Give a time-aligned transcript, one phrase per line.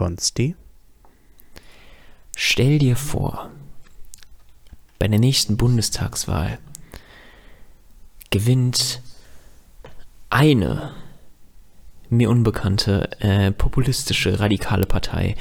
[0.00, 0.56] Konsti?
[2.34, 3.50] Stell dir vor,
[4.98, 6.58] bei der nächsten Bundestagswahl
[8.30, 9.02] gewinnt
[10.30, 10.94] eine
[12.08, 15.36] mir unbekannte äh, populistische radikale Partei,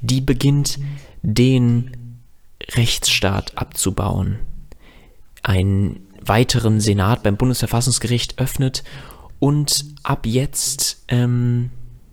[0.00, 0.80] die beginnt
[1.22, 2.18] den
[2.72, 4.40] Rechtsstaat abzubauen,
[5.44, 8.82] einen weiteren Senat beim Bundesverfassungsgericht öffnet
[9.38, 11.70] und ab jetzt ähm,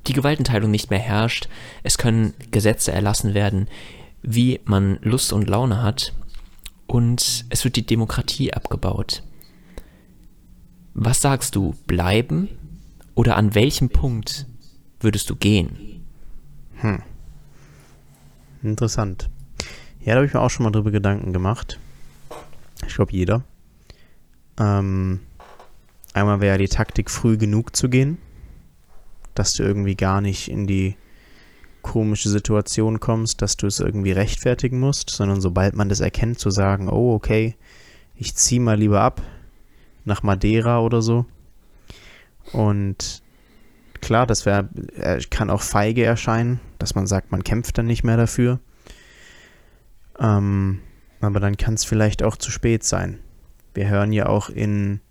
[0.08, 1.50] die Gewaltenteilung nicht mehr herrscht.
[1.84, 3.68] Es können Gesetze erlassen werden,
[4.22, 6.14] wie man Lust und Laune hat
[6.88, 9.24] und es wird die Demokratie abgebaut.
[10.94, 12.50] Was sagst du, bleiben
[13.14, 14.48] oder an welchem Punkt
[15.00, 16.04] würdest du gehen?
[16.78, 17.02] Hm.
[18.64, 19.30] Interessant.
[20.00, 21.80] Ja, da habe ich mir auch schon mal drüber Gedanken gemacht.
[22.88, 23.44] Ich glaube, jeder.
[24.60, 25.20] Ähm,
[26.14, 28.18] einmal wäre die Taktik, früh genug zu gehen,
[29.40, 30.96] dass du irgendwie gar nicht in die
[31.82, 36.50] komische Situation kommst, dass du es irgendwie rechtfertigen musst, sondern sobald man das erkennt, zu
[36.50, 37.56] sagen, oh, okay,
[38.16, 39.22] ich ziehe mal lieber ab
[40.04, 41.26] nach Madeira oder so.
[42.52, 43.22] Und
[44.02, 44.70] klar, das wäre,
[45.30, 48.60] kann auch feige erscheinen, dass man sagt, man kämpft dann nicht mehr dafür.
[50.20, 50.80] Ähm,
[51.22, 53.20] aber dann kann es vielleicht auch zu spät sein.
[53.74, 55.02] Wir hören ja auch in,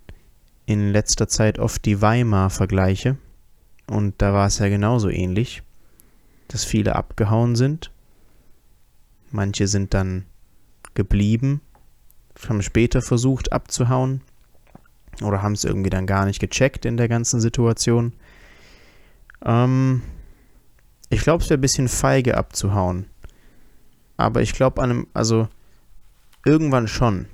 [0.66, 3.16] in letzter Zeit oft die Weimar-Vergleiche.
[3.88, 5.62] Und da war es ja genauso ähnlich,
[6.48, 7.90] dass viele abgehauen sind.
[9.30, 10.24] Manche sind dann
[10.94, 11.60] geblieben,
[12.48, 14.22] haben später versucht abzuhauen
[15.22, 18.12] oder haben es irgendwie dann gar nicht gecheckt in der ganzen Situation.
[19.44, 20.02] Ähm,
[21.08, 23.06] ich glaube, es wäre ein bisschen feige abzuhauen.
[24.16, 25.48] Aber ich glaube an einem, also
[26.44, 27.26] irgendwann schon.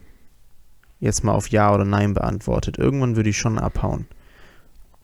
[1.01, 2.79] Jetzt mal auf Ja oder Nein beantwortet.
[2.79, 4.07] Irgendwann würde ich schon abhauen.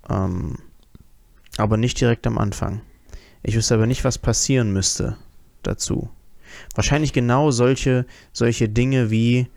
[0.09, 0.57] Ähm,
[1.59, 2.81] aber nicht direkt am Anfang.
[3.43, 5.17] Ich wüsste aber nicht, was passieren müsste
[5.63, 6.11] dazu.
[6.75, 9.49] Wahrscheinlich genau solche, solche Dinge wie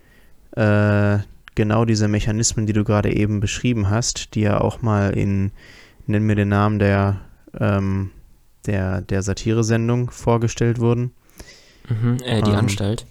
[0.56, 1.20] äh,
[1.56, 5.52] genau diese Mechanismen, die du gerade eben beschrieben hast, die ja auch mal in,
[6.08, 7.22] nenn mir den Namen der,
[7.60, 8.12] ähm,
[8.66, 11.12] der, der Satire-Sendung vorgestellt wurden.
[11.90, 13.06] Mhm, äh, die Ähm, Anstalt.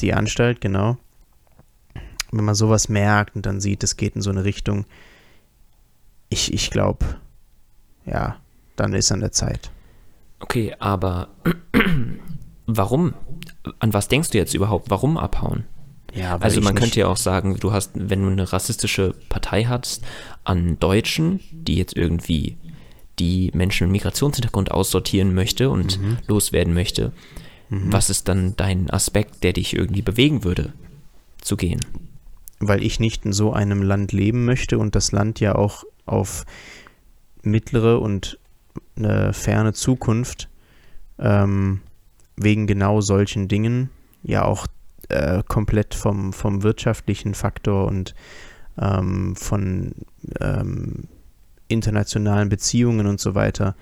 [0.00, 0.96] Die Anstalt, genau.
[2.32, 4.86] Wenn man sowas merkt und dann sieht, es geht in so eine Richtung,
[6.28, 7.04] ich, ich glaube,
[8.10, 8.36] ja,
[8.76, 9.70] dann ist an der Zeit.
[10.40, 11.28] Okay, aber
[12.66, 13.14] warum?
[13.78, 14.90] An was denkst du jetzt überhaupt?
[14.90, 15.64] Warum abhauen?
[16.14, 20.02] Ja, Also man könnte ja auch sagen, du hast, wenn du eine rassistische Partei hast,
[20.44, 22.56] an Deutschen, die jetzt irgendwie
[23.18, 26.18] die Menschen mit Migrationshintergrund aussortieren möchte und Mhm.
[26.26, 27.12] loswerden möchte,
[27.68, 30.72] was ist dann dein Aspekt, der dich irgendwie bewegen würde,
[31.40, 31.80] zu gehen?
[32.62, 36.44] weil ich nicht in so einem Land leben möchte und das Land ja auch auf
[37.42, 38.38] mittlere und
[38.96, 40.48] eine ferne Zukunft
[41.18, 41.80] ähm,
[42.36, 43.90] wegen genau solchen Dingen
[44.22, 44.66] ja auch
[45.08, 48.14] äh, komplett vom, vom wirtschaftlichen Faktor und
[48.78, 49.92] ähm, von
[50.40, 51.08] ähm,
[51.68, 53.74] internationalen Beziehungen und so weiter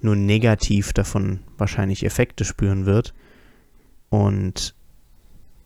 [0.00, 3.14] nur negativ davon wahrscheinlich Effekte spüren wird.
[4.10, 4.74] Und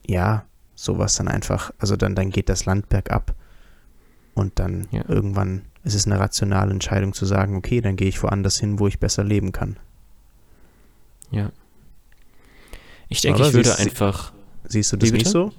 [0.07, 3.35] ja, sowas dann einfach, also dann, dann geht das Land bergab
[4.33, 5.07] und dann Ja.
[5.07, 8.87] irgendwann ist es eine rationale Entscheidung zu sagen, okay, dann gehe ich woanders hin, wo
[8.87, 9.77] ich besser leben kann.
[11.31, 11.51] Ja.
[13.09, 14.31] Ich denke, Oder ich würde siehst- einfach.
[14.65, 15.51] Siehst du das nicht so?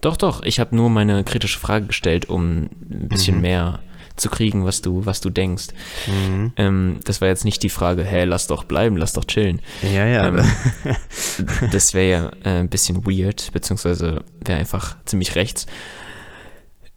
[0.00, 3.42] Doch, doch, ich habe nur meine kritische Frage gestellt, um ein bisschen Mhm.
[3.42, 3.80] mehr
[4.16, 5.68] zu kriegen, was du, was du denkst.
[6.06, 6.52] Mhm.
[6.56, 9.60] Ähm, das war jetzt nicht die Frage, hä, lass doch bleiben, lass doch chillen.
[9.82, 10.28] Ja, ja.
[10.28, 10.44] Ähm,
[11.72, 15.66] Das wäre ja äh, ein bisschen weird, beziehungsweise wäre einfach ziemlich rechts.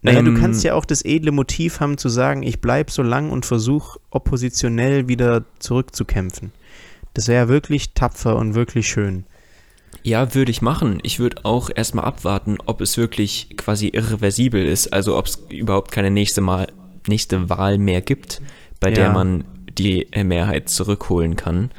[0.07, 3.03] Naja, du ähm, kannst ja auch das edle Motiv haben zu sagen, ich bleib so
[3.03, 6.51] lang und versuche oppositionell wieder zurückzukämpfen.
[7.13, 9.25] Das wäre wirklich tapfer und wirklich schön.
[10.03, 10.99] Ja, würde ich machen.
[11.03, 15.91] Ich würde auch erstmal abwarten, ob es wirklich quasi irreversibel ist, also ob es überhaupt
[15.91, 16.67] keine nächste, Mal,
[17.07, 18.41] nächste Wahl mehr gibt,
[18.79, 19.13] bei der Ja.
[19.13, 19.43] man
[19.77, 21.71] die Mehrheit zurückholen kann.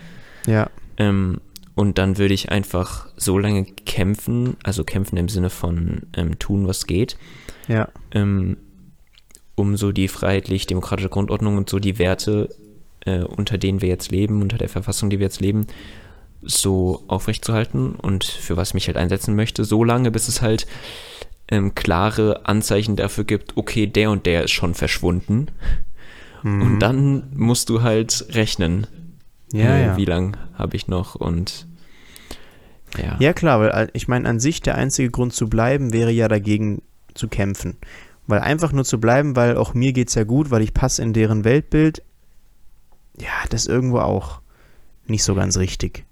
[0.47, 0.69] Ja.
[0.97, 1.41] Ähm,
[1.79, 6.67] und dann würde ich einfach so lange kämpfen, also kämpfen im Sinne von ähm, tun,
[6.67, 7.17] was geht,
[7.69, 7.87] Ja.
[8.11, 8.57] ähm,
[9.55, 12.49] um so die freiheitlich-demokratische Grundordnung und so die Werte,
[13.07, 15.69] äh, unter denen wir jetzt leben, unter der Verfassung, die wir jetzt leben,
[16.43, 20.67] so aufrechtzuerhalten und für was ich mich halt einsetzen möchte, so lange, bis es halt
[21.49, 25.47] ähm, klare Anzeichen dafür gibt, okay, der und der ist schon verschwunden.
[26.43, 26.61] Mhm.
[26.63, 28.89] Und dann musst du halt rechnen,
[29.53, 29.97] ja, äh, ja.
[29.97, 31.67] wie lang habe ich noch und
[32.97, 33.17] ja.
[33.19, 36.29] Ja, klar, weil äh, ich meine, an sich der einzige Grund zu bleiben wäre ja
[36.29, 36.83] dagegen
[37.15, 37.77] zu kämpfen.
[38.27, 41.13] Weil einfach nur zu bleiben, weil auch mir geht's ja gut, weil ich passe in
[41.13, 42.03] deren Weltbild,
[43.19, 44.41] ja, das irgendwo auch
[45.07, 46.05] nicht so ganz richtig.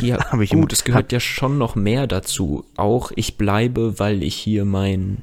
[0.00, 0.18] Ja,
[0.50, 2.64] gut, es gehört ja schon noch mehr dazu.
[2.76, 5.18] Auch ich bleibe, weil ich hier mein,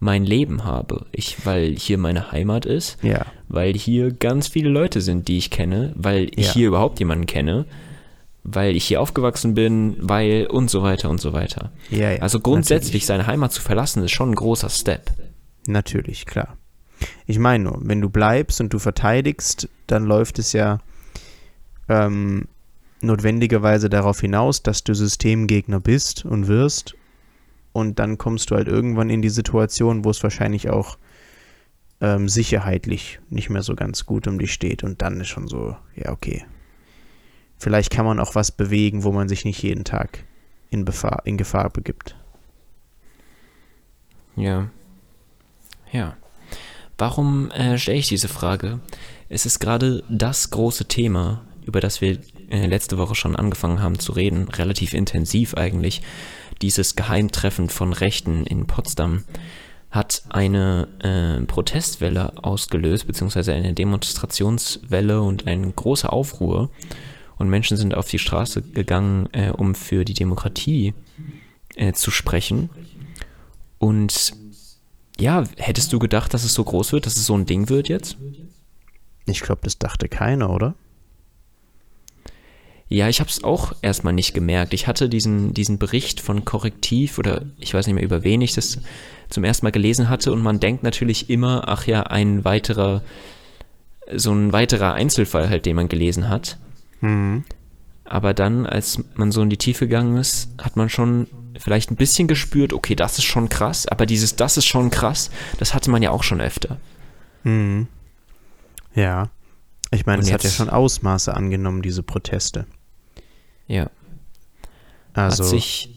[0.00, 1.06] mein Leben habe.
[1.12, 3.02] Ich, weil hier meine Heimat ist.
[3.02, 3.26] Ja.
[3.48, 5.92] Weil hier ganz viele Leute sind, die ich kenne.
[5.96, 6.52] Weil ich Ja.
[6.52, 7.66] hier überhaupt jemanden kenne.
[8.44, 11.72] Weil ich hier aufgewachsen bin, weil und so weiter und so weiter.
[11.90, 12.22] Ja, ja.
[12.22, 15.10] Also grundsätzlich seine Heimat zu verlassen, ist schon ein großer Step.
[15.66, 16.56] Natürlich, klar.
[17.26, 20.78] Ich meine nur, wenn du bleibst und du verteidigst, dann läuft es ja
[21.88, 22.46] ähm,
[23.02, 26.94] notwendigerweise darauf hinaus, dass du Systemgegner bist und wirst.
[27.78, 30.98] Und dann kommst du halt irgendwann in die Situation, wo es wahrscheinlich auch
[32.00, 34.82] ähm, sicherheitlich nicht mehr so ganz gut um dich steht.
[34.82, 36.44] Und dann ist schon so, ja, okay.
[37.56, 40.24] Vielleicht kann man auch was bewegen, wo man sich nicht jeden Tag
[40.70, 42.16] in, Befahr, in Gefahr begibt.
[44.34, 44.70] Ja.
[45.92, 46.16] Ja.
[46.96, 48.80] Warum äh, stelle ich diese Frage?
[49.28, 52.18] Es ist gerade das große Thema, über das wir
[52.50, 56.02] äh, letzte Woche schon angefangen haben zu reden, relativ intensiv eigentlich.
[56.62, 59.24] Dieses Geheimtreffen von Rechten in Potsdam
[59.90, 66.70] hat eine äh, Protestwelle ausgelöst, beziehungsweise eine Demonstrationswelle und eine große Aufruhr.
[67.36, 70.94] Und Menschen sind auf die Straße gegangen, äh, um für die Demokratie
[71.76, 72.68] äh, zu sprechen.
[73.78, 74.34] Und
[75.18, 77.88] ja, hättest du gedacht, dass es so groß wird, dass es so ein Ding wird
[77.88, 78.16] jetzt?
[79.26, 80.74] Ich glaube, das dachte keiner, oder?
[82.88, 84.72] Ja, ich habe es auch erstmal nicht gemerkt.
[84.72, 88.54] Ich hatte diesen, diesen Bericht von Korrektiv oder ich weiß nicht mehr, über wen ich
[88.54, 88.78] das
[89.28, 93.02] zum ersten Mal gelesen hatte und man denkt natürlich immer, ach ja, ein weiterer,
[94.16, 96.58] so ein weiterer Einzelfall halt, den man gelesen hat.
[97.00, 97.44] Mhm.
[98.04, 101.26] Aber dann, als man so in die Tiefe gegangen ist, hat man schon
[101.58, 105.30] vielleicht ein bisschen gespürt, okay, das ist schon krass, aber dieses, das ist schon krass,
[105.58, 106.78] das hatte man ja auch schon öfter.
[107.42, 107.86] Mhm.
[108.94, 109.28] Ja.
[109.90, 112.66] Ich meine, Und es hat ja schon Ausmaße angenommen, diese Proteste.
[113.68, 113.90] Ja.
[115.14, 115.90] Also, hat sich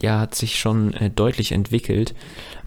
[0.00, 2.14] ja hat sich schon äh, deutlich entwickelt,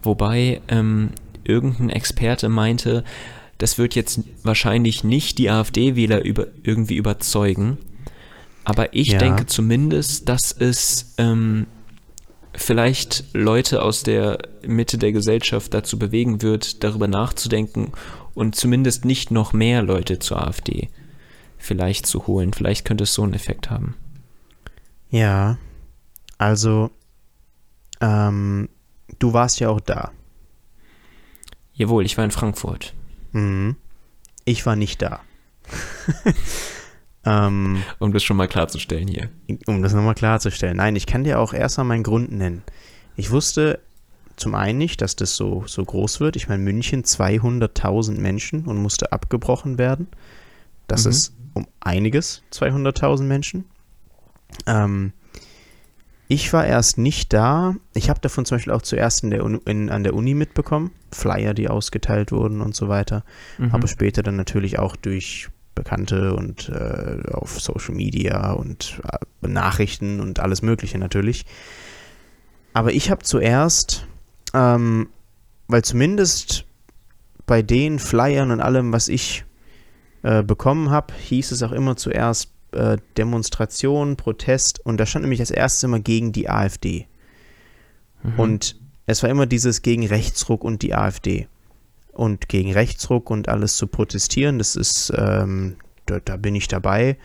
[0.01, 1.11] wobei ähm,
[1.43, 3.03] irgendein Experte meinte,
[3.57, 7.77] das wird jetzt wahrscheinlich nicht die AfD-Wähler über, irgendwie überzeugen,
[8.63, 9.19] aber ich Ja.
[9.19, 11.67] denke zumindest, dass es ähm,
[12.53, 17.91] vielleicht Leute aus der Mitte der Gesellschaft dazu bewegen wird, darüber nachzudenken
[18.33, 20.89] und zumindest nicht noch mehr Leute zur AfD
[21.57, 22.53] vielleicht zu holen.
[22.53, 23.95] Vielleicht könnte es so einen Effekt haben.
[25.09, 25.57] ja.
[26.39, 26.91] Also,
[27.99, 28.69] ähm,
[29.17, 30.11] du warst ja auch da.
[31.73, 32.93] Jawohl, ich war in Frankfurt.
[33.31, 33.75] Mhm.
[34.45, 35.21] Ich war nicht da.
[37.25, 39.29] ähm, Um das schon mal klarzustellen hier.
[39.65, 40.77] um das nochmal klarzustellen.
[40.77, 42.63] Nein, ich kann dir auch erstmal meinen Grund nennen.
[43.15, 43.79] Ich wusste
[44.35, 46.35] zum einen nicht, dass das so, so groß wird.
[46.35, 50.07] Ich meine, München 200.000 Menschen und musste abgebrochen werden.
[50.87, 51.09] Das Mhm.
[51.11, 53.65] ist um einiges, 200.000 Menschen.
[54.65, 55.13] Ähm,
[56.29, 57.75] ich war erst nicht da.
[57.93, 60.91] Ich habe davon zum Beispiel auch zuerst in der Uni, in, an der Uni mitbekommen.
[61.11, 63.23] Flyer, die ausgeteilt wurden und so weiter.
[63.57, 63.71] Mhm.
[63.71, 70.19] Aber später dann natürlich auch durch Bekannte und äh, auf Social Media und äh, Nachrichten
[70.19, 71.45] und alles Mögliche natürlich.
[72.73, 74.05] Aber ich habe zuerst,
[74.53, 75.09] ähm,
[75.67, 76.65] weil zumindest
[77.45, 79.45] bei den Flyern und allem, was ich
[80.23, 85.39] äh, bekommen habe, hieß es auch immer zuerst äh, Demonstration, Protest und da stand nämlich
[85.39, 87.07] als erstes immer gegen die AfD.
[88.23, 88.39] Mhm.
[88.39, 91.47] Und es war immer dieses gegen Rechtsruck und die AfD.
[92.11, 97.17] Und gegen Rechtsruck und alles zu protestieren, das ist, ähm, da, da bin ich dabei.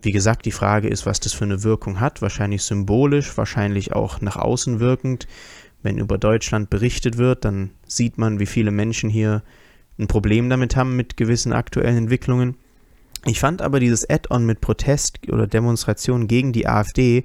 [0.00, 2.22] Wie gesagt, die Frage ist, was das für eine Wirkung hat.
[2.22, 5.26] Wahrscheinlich symbolisch, wahrscheinlich auch nach außen wirkend.
[5.82, 9.42] Wenn über Deutschland berichtet wird, dann sieht man, wie viele Menschen hier
[9.98, 12.56] ein Problem damit haben mit gewissen aktuellen Entwicklungen.
[13.24, 17.24] Ich fand aber dieses Add-on mit Protest oder Demonstration gegen die AfD,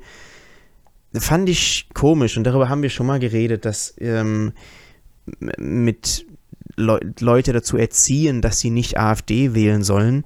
[1.14, 4.54] fand ich komisch und darüber haben wir schon mal geredet, dass ähm,
[5.58, 6.26] mit
[6.78, 10.24] Leu Leute dazu erziehen, dass sie nicht AfD wählen sollen,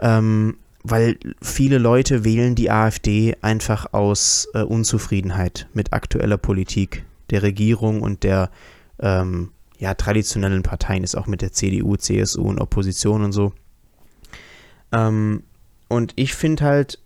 [0.00, 7.42] ähm, weil viele Leute wählen die AfD einfach aus äh, Unzufriedenheit mit aktueller Politik der
[7.42, 8.50] Regierung und der
[8.98, 13.52] ähm, ja, traditionellen Parteien, ist auch mit der CDU, CSU und Opposition und so.
[14.92, 15.44] Ähm,
[15.88, 16.98] und ich finde halt,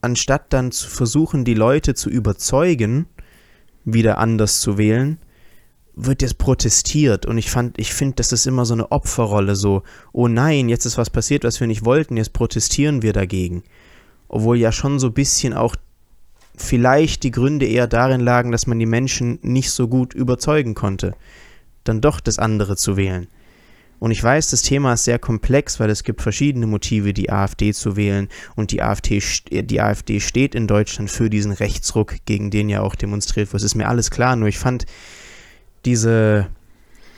[0.00, 3.06] anstatt dann zu versuchen, die Leute zu überzeugen,
[3.84, 5.18] wieder anders zu wählen,
[5.94, 9.82] wird jetzt protestiert und ich fand, ich finde, das ist immer so eine Opferrolle, so,
[10.12, 13.64] oh nein, jetzt ist was passiert, was wir nicht wollten, jetzt protestieren wir dagegen.
[14.28, 15.76] Obwohl ja schon so ein bisschen auch
[16.56, 21.14] vielleicht die Gründe eher darin lagen, dass man die Menschen nicht so gut überzeugen konnte,
[21.90, 23.26] dann doch das andere zu wählen.
[24.00, 27.74] Und ich weiß, das Thema ist sehr komplex, weil es gibt verschiedene Motive, die AfD
[27.74, 28.28] zu wählen.
[28.56, 32.94] Und die AfD, die AfD steht in Deutschland für diesen Rechtsruck, gegen den ja auch
[32.94, 33.60] demonstriert wird.
[33.60, 34.86] Es ist mir alles klar, nur ich fand
[35.84, 36.48] diese,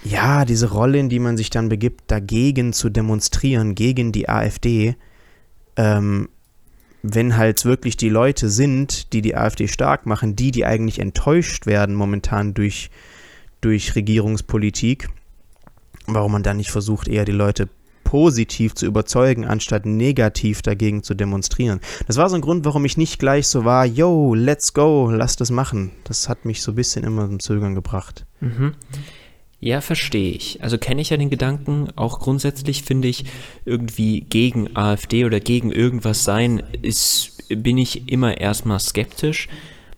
[0.02, 4.96] ja, diese Rolle, in die man sich dann begibt, dagegen zu demonstrieren, gegen die AfD,
[5.76, 6.28] ähm,
[7.04, 11.66] wenn halt wirklich die Leute sind, die die AfD stark machen, die, die eigentlich enttäuscht
[11.66, 12.90] werden momentan durch,
[13.62, 15.08] durch Regierungspolitik,
[16.06, 17.68] warum man dann nicht versucht, eher die Leute
[18.04, 21.80] positiv zu überzeugen, anstatt negativ dagegen zu demonstrieren.
[22.06, 25.36] Das war so ein Grund, warum ich nicht gleich so war, yo, let's go, lass
[25.36, 25.92] das machen.
[26.04, 28.26] Das hat mich so ein bisschen immer zum Zögern gebracht.
[28.40, 28.74] Mhm.
[29.60, 30.62] Ja, verstehe ich.
[30.62, 31.88] Also kenne ich ja den Gedanken.
[31.96, 33.24] Auch grundsätzlich finde ich,
[33.64, 39.48] irgendwie gegen AfD oder gegen irgendwas sein, ist, bin ich immer erstmal skeptisch,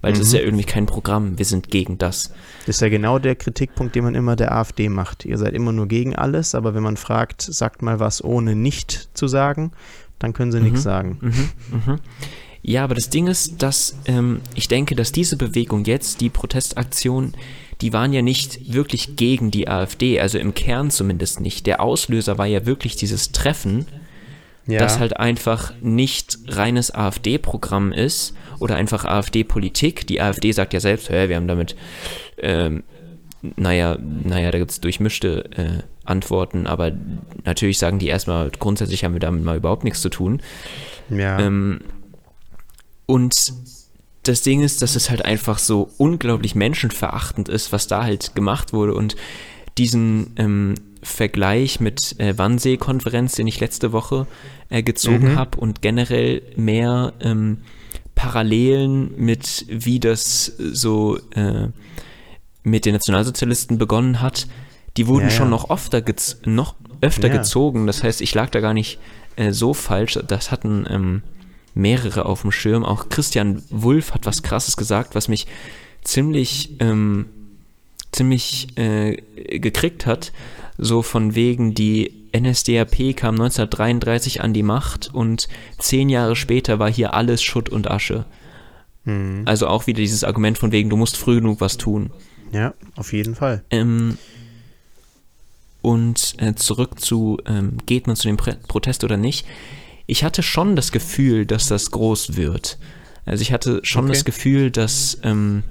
[0.03, 0.19] weil mhm.
[0.19, 1.39] das ist ja irgendwie kein Programm.
[1.39, 2.33] Wir sind gegen das.
[2.67, 5.25] Das ist ja genau der Kritikpunkt, den man immer der AfD macht.
[5.25, 9.11] Ihr seid immer nur gegen alles, aber wenn man fragt, sagt mal was ohne nicht
[9.15, 9.73] zu sagen,
[10.19, 10.65] dann können sie mhm.
[10.65, 11.19] nichts sagen.
[11.21, 11.51] Mhm.
[11.71, 11.99] Mhm.
[12.63, 17.35] Ja, aber das Ding ist, dass ähm, ich denke, dass diese Bewegung jetzt, die Protestaktion,
[17.83, 21.67] die waren ja nicht wirklich gegen die AfD, also im Kern zumindest nicht.
[21.67, 23.87] Der Auslöser war ja wirklich dieses Treffen,
[24.67, 24.79] ja.
[24.79, 30.07] das halt einfach nicht reines AfD-Programm ist oder einfach AfD-Politik.
[30.07, 31.77] Die AfD sagt ja selbst, hey, wir haben damit,
[32.39, 32.85] ähm,
[33.57, 36.93] naja, naja, da gibt es durchmischte äh, Antworten, aber
[37.45, 40.41] natürlich sagen die erstmal, grundsätzlich haben wir damit mal überhaupt nichts zu tun.
[41.11, 41.39] Ja.
[41.39, 41.81] Ähm,
[43.07, 43.35] und
[44.23, 48.73] das Ding ist, dass es halt einfach so unglaublich menschenverachtend ist, was da halt gemacht
[48.73, 49.17] wurde und
[49.77, 54.27] diesen ähm, Vergleich mit äh, Wannsee-Konferenz, den ich letzte Woche
[54.71, 55.37] äh, gezogen mhm.
[55.37, 57.59] habe und generell mehr ähm,
[58.25, 61.69] Parallelen mit, wie das so äh,
[62.63, 64.47] mit den Nationalsozialisten begonnen hat,
[64.97, 67.37] die wurden ja, schon noch, öfter, gez noch öfter ja.
[67.37, 67.87] gezogen.
[67.87, 68.99] Das heißt, ich lag da gar nicht
[69.37, 70.19] äh, so falsch.
[70.27, 71.23] Das hatten ähm,
[71.75, 72.83] mehrere auf dem Schirm.
[72.83, 75.47] Auch Christian Wulff hat was Krasses gesagt, was mich
[76.03, 77.27] ziemlich, ähm,
[78.11, 79.19] ziemlich äh,
[79.59, 80.33] gekriegt hat.
[80.79, 85.49] So von wegen, die NSDAP kam 1933 an die Macht und
[85.79, 88.25] zehn Jahre später war hier alles Schutt und Asche.
[89.05, 89.43] Mhm.
[89.45, 92.11] Also auch wieder dieses Argument von wegen, du musst früh genug was tun.
[92.53, 93.65] Ja, auf jeden Fall.
[93.71, 94.19] Ähm,
[95.83, 99.47] und äh, zurück zu, ähm, geht man zu dem Protest oder nicht?
[100.07, 102.79] ich hatte schon das Gefühl, dass das groß wird.
[103.25, 104.13] Also ich hatte schon okay.
[104.13, 105.63] das Gefühl, dass ähm,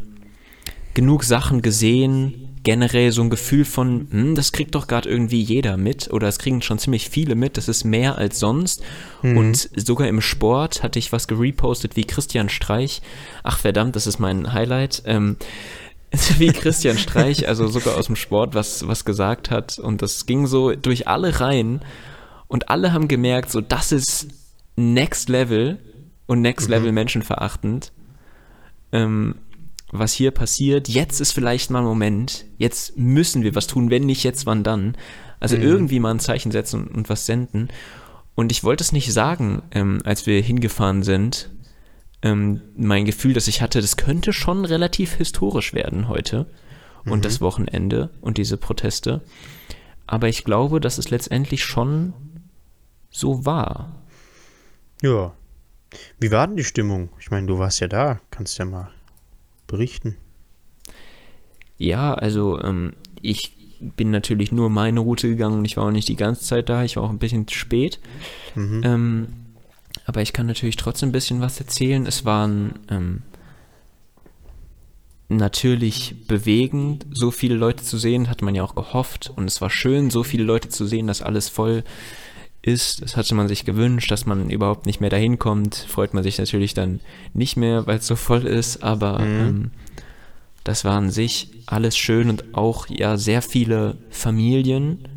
[0.93, 5.77] genug Sachen gesehen, generell so ein Gefühl von, hm, das kriegt doch gerade irgendwie jeder
[5.77, 8.81] mit oder es kriegen schon ziemlich viele mit, das ist mehr als sonst.
[9.21, 9.37] Mhm.
[9.37, 13.01] Und sogar im Sport hatte ich was gerepostet wie Christian Streich.
[13.43, 15.03] Ach verdammt, das ist mein Highlight.
[15.05, 15.37] Ähm,
[16.37, 19.79] wie Christian Streich, also sogar aus dem Sport, was, was gesagt hat.
[19.79, 21.81] Und das ging so durch alle Reihen.
[22.47, 24.27] Und alle haben gemerkt, so, das ist
[24.75, 25.79] Next Level
[26.27, 26.95] und Next Level mhm.
[26.95, 27.91] menschenverachtend.
[28.91, 29.35] Ähm,
[29.93, 34.05] was hier passiert, jetzt ist vielleicht mal ein Moment, jetzt müssen wir was tun, wenn
[34.05, 34.97] nicht jetzt, wann dann.
[35.39, 35.63] Also mhm.
[35.63, 37.69] irgendwie mal ein Zeichen setzen und, und, was senden.
[38.33, 41.51] Und ich wollte es nicht sagen, ähm, als wir hingefahren sind.
[42.23, 46.47] Ähm, mein Gefühl, das ich hatte, das könnte schon relativ historisch werden heute
[47.05, 47.21] und mhm.
[47.21, 49.21] das Wochenende und diese Proteste.
[50.07, 52.13] Aber ich glaube, dass es letztendlich schon
[53.11, 54.01] so war.
[55.01, 55.33] Ja.
[56.19, 57.09] Wie war denn die Stimmung?
[57.19, 58.89] Ich meine, du warst ja da, kannst ja mal
[59.73, 60.15] berichten.
[61.79, 66.07] Ja, also ähm, ich bin natürlich nur meine Route gegangen und ich war auch nicht
[66.07, 67.99] die ganze Zeit da, ich war auch ein bisschen spät.
[68.53, 68.81] Mhm.
[68.85, 69.27] Ähm,
[70.05, 72.05] aber ich kann natürlich trotzdem ein bisschen was erzählen.
[72.05, 73.23] Es waren ähm,
[75.27, 79.31] natürlich bewegend, so viele Leute zu sehen, hat man ja auch gehofft.
[79.35, 81.83] Und es war schön, so viele Leute zu sehen, dass alles voll
[82.63, 83.03] ist.
[83.03, 85.75] Das hatte man sich gewünscht, dass man überhaupt nicht mehr dahin kommt.
[85.75, 86.99] Freut man sich natürlich dann
[87.33, 89.39] nicht mehr, weil es so voll ist, aber mhm.
[89.39, 89.71] ähm,
[90.63, 95.07] das war an sich alles schön und auch ja sehr viele Familien.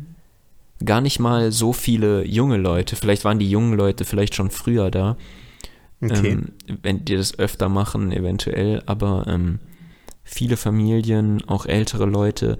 [0.83, 2.95] Gar nicht mal so viele junge Leute.
[2.95, 5.17] Vielleicht waren die jungen Leute vielleicht schon früher da.
[6.01, 6.31] Okay.
[6.31, 6.51] Ähm,
[6.83, 9.59] wenn die das öfter machen, eventuell, aber ähm,
[10.23, 12.59] viele Familien, auch ältere Leute.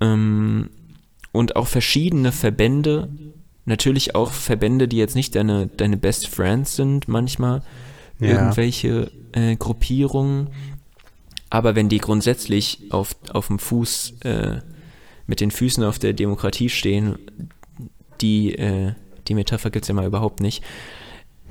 [0.00, 0.70] Ähm,
[1.32, 3.08] und auch verschiedene Verbände,
[3.64, 7.62] natürlich auch Verbände, die jetzt nicht deine, deine Best Friends sind, manchmal
[8.18, 8.30] ja.
[8.30, 10.50] irgendwelche äh, Gruppierungen,
[11.50, 14.60] aber wenn die grundsätzlich auf, auf dem Fuß, äh,
[15.26, 17.18] mit den Füßen auf der Demokratie stehen,
[18.20, 18.94] die, äh,
[19.28, 20.62] die Metapher gibt es ja mal überhaupt nicht.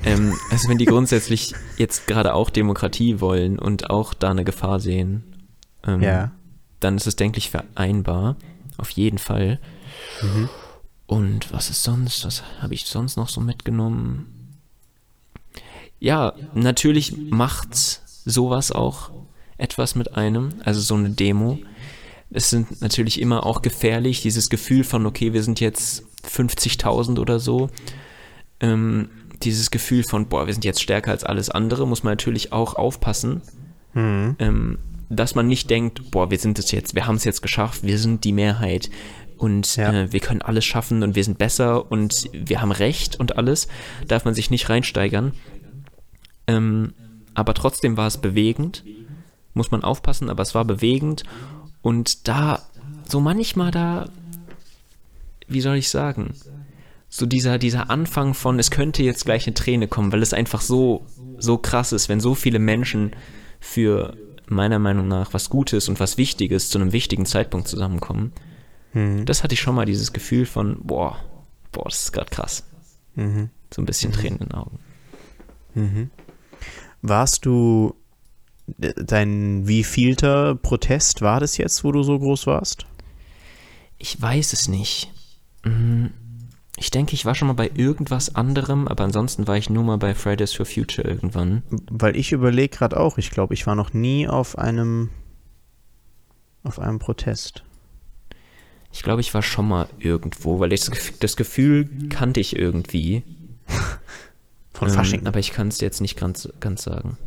[0.03, 4.79] Ähm, also wenn die grundsätzlich jetzt gerade auch Demokratie wollen und auch da eine Gefahr
[4.79, 5.23] sehen,
[5.85, 6.31] ähm, ja.
[6.79, 8.37] dann ist es, denke ich, vereinbar
[8.79, 9.59] auf jeden Fall.
[10.21, 10.49] Mhm.
[11.07, 12.25] Und was ist sonst?
[12.25, 14.57] Was habe ich sonst noch so mitgenommen?
[15.99, 17.75] Ja, natürlich macht
[18.25, 19.11] sowas auch
[19.57, 21.59] etwas mit einem, also so eine Demo.
[22.29, 27.39] Es sind natürlich immer auch gefährlich, dieses Gefühl von, okay, wir sind jetzt 50.000 oder
[27.39, 27.69] so.
[28.59, 29.09] Ähm,
[29.43, 32.75] dieses Gefühl von, boah, wir sind jetzt stärker als alles andere, muss man natürlich auch
[32.75, 33.41] aufpassen,
[33.93, 34.35] mhm.
[34.39, 37.83] ähm, dass man nicht denkt, boah, wir sind es jetzt, wir haben es jetzt geschafft,
[37.83, 38.89] wir sind die Mehrheit
[39.37, 39.91] und ja.
[39.91, 43.67] äh, wir können alles schaffen und wir sind besser und wir haben Recht und alles,
[44.07, 45.33] darf man sich nicht reinsteigern.
[46.47, 46.93] Ähm,
[47.33, 48.83] aber trotzdem war es bewegend,
[49.53, 51.23] muss man aufpassen, aber es war bewegend
[51.81, 52.61] und da,
[53.07, 54.09] so manchmal da,
[55.47, 56.35] wie soll ich sagen,
[57.07, 60.61] so dieser, dieser Anfang von, es könnte jetzt gleich eine Träne kommen, weil es einfach
[60.61, 61.07] so,
[61.39, 63.11] so krass ist, wenn so viele Menschen
[63.59, 64.15] für
[64.49, 68.33] meiner Meinung nach was Gutes und was Wichtiges zu einem wichtigen Zeitpunkt zusammenkommen.
[68.93, 69.25] Mhm.
[69.25, 71.17] Das hatte ich schon mal dieses Gefühl von, boah,
[71.71, 72.63] boah, das ist gerade krass.
[73.15, 73.49] Mhm.
[73.73, 74.15] So ein bisschen mhm.
[74.15, 74.79] Tränen in den Augen.
[75.75, 76.09] Mhm.
[77.01, 77.95] Warst du
[78.77, 82.85] dein wievielter Protest war das jetzt, wo du so groß warst?
[83.97, 85.11] Ich weiß es nicht.
[85.63, 86.11] Mhm.
[86.79, 89.97] Ich denke, ich war schon mal bei irgendwas anderem, aber ansonsten war ich nur mal
[89.97, 91.61] bei Fridays for Future irgendwann.
[91.91, 95.09] Weil ich überlege gerade auch, ich glaube, ich war noch nie auf einem
[96.63, 97.63] auf einem Protest.
[98.93, 103.23] Ich glaube, ich war schon mal irgendwo, weil ich das Gefühl kannte ich irgendwie.
[104.73, 105.27] Von ähm, Fasching.
[105.27, 107.17] Aber ich kann es jetzt nicht ganz, ganz sagen.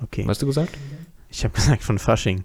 [0.00, 0.22] Okay.
[0.22, 0.78] Was hast du gesagt?
[1.30, 2.44] Ich habe gesagt von Fasching.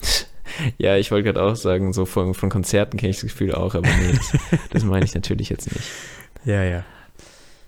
[0.78, 3.74] Ja, ich wollte gerade auch sagen, so von, von Konzerten kenne ich das Gefühl auch,
[3.74, 4.32] aber nee, das,
[4.70, 5.86] das meine ich natürlich jetzt nicht.
[6.46, 6.84] Ja, ja.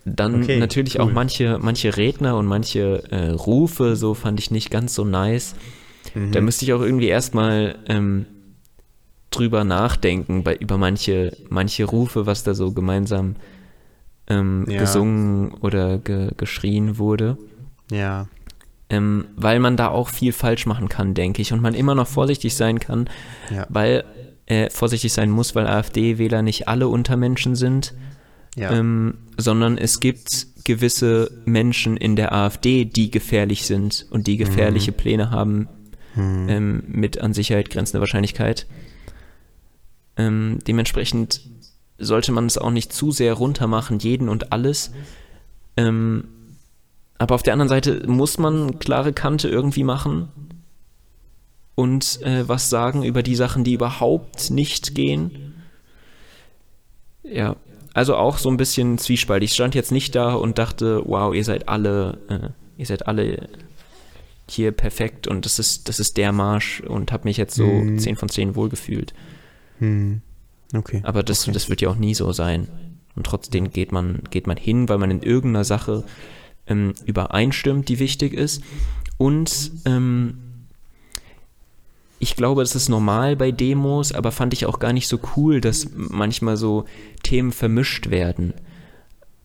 [0.05, 1.07] Dann okay, natürlich cool.
[1.07, 5.55] auch manche, manche Redner und manche äh, Rufe, so fand ich nicht ganz so nice.
[6.15, 6.33] Mhm.
[6.33, 8.27] Da müsste ich auch irgendwie erstmal ähm,
[9.31, 13.37] drüber nachdenken, bei, über manche, manche Rufe, was da so gemeinsam
[14.27, 14.79] ähm, ja.
[14.79, 17.39] gesungen oder ge, geschrien wurde.
[17.91, 18.29] Ja
[18.89, 22.07] ähm, weil man da auch viel falsch machen kann, denke ich, und man immer noch
[22.07, 23.09] vorsichtig sein kann,
[23.51, 23.67] ja.
[23.69, 24.05] weil
[24.47, 27.95] äh, vorsichtig sein muss, weil AfD-Wähler nicht alle Untermenschen sind,
[28.55, 28.71] ja.
[28.71, 34.93] ähm, sondern es gibt gewisse Menschen in der AfD, die gefährlich sind und die gefährliche
[34.93, 34.97] mhm.
[34.97, 35.69] Pläne haben
[36.15, 36.49] mhm.
[36.49, 38.67] ähm, mit an Sicherheit grenzender Wahrscheinlichkeit.
[40.17, 41.43] Ähm, dementsprechend
[41.99, 44.93] sollte man es auch nicht zu sehr runtermachen, jeden und alles.
[45.77, 46.29] Ähm,
[47.19, 50.29] aber auf der anderen Seite muss man klare Kante irgendwie machen
[51.75, 55.55] und äh, was sagen über die Sachen, die überhaupt nicht gehen.
[57.23, 57.57] Ja,
[57.95, 59.51] also auch so ein bisschen zwiespaltig.
[59.51, 62.49] Ich stand jetzt nicht da und dachte, wow, ihr seid alle, äh,
[62.79, 63.49] ihr seid alle
[64.49, 67.99] hier perfekt und das ist, das ist der Marsch und habe mich jetzt so hm.
[67.99, 69.13] 10 von 10 wohlgefühlt.
[69.79, 70.23] Hm.
[70.75, 71.01] Okay.
[71.05, 71.53] Aber das, okay.
[71.53, 72.69] das wird ja auch nie so sein.
[73.15, 76.05] Und trotzdem geht man, geht man hin, weil man in irgendeiner Sache
[76.67, 78.63] ähm, übereinstimmt, die wichtig ist.
[79.19, 80.39] Und ähm,
[82.19, 85.61] ich glaube, das ist normal bei Demos, aber fand ich auch gar nicht so cool,
[85.61, 86.87] dass manchmal so
[87.23, 88.55] Themen vermischt werden.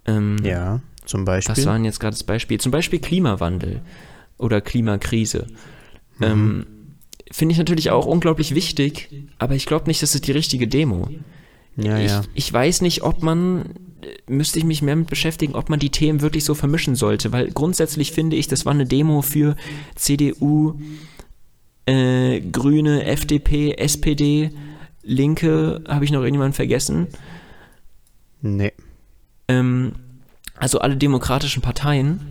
[0.06, 1.58] Ähm, ja, zum Beispiel.
[1.58, 2.60] Was waren jetzt gerade das Beispiel?
[2.60, 3.82] Zum Beispiel Klimawandel
[4.38, 5.48] oder Klimakrise.
[6.20, 6.26] Mhm.
[6.26, 6.66] Ähm,
[7.32, 11.08] Finde ich natürlich auch unglaublich wichtig, aber ich glaube nicht, dass es die richtige Demo.
[11.78, 12.22] Ja, ich, ja.
[12.34, 13.66] ich weiß nicht, ob man
[14.28, 17.52] müsste ich mich mehr mit beschäftigen, ob man die Themen wirklich so vermischen sollte, weil
[17.52, 19.56] grundsätzlich finde ich, das war eine Demo für
[19.96, 20.80] CDU,
[21.86, 24.52] äh, Grüne, FDP, SPD,
[25.04, 27.08] Linke, habe ich noch irgendjemanden vergessen?
[28.42, 28.74] Nee.
[29.48, 29.94] Ähm,
[30.56, 32.22] also alle demokratischen Parteien.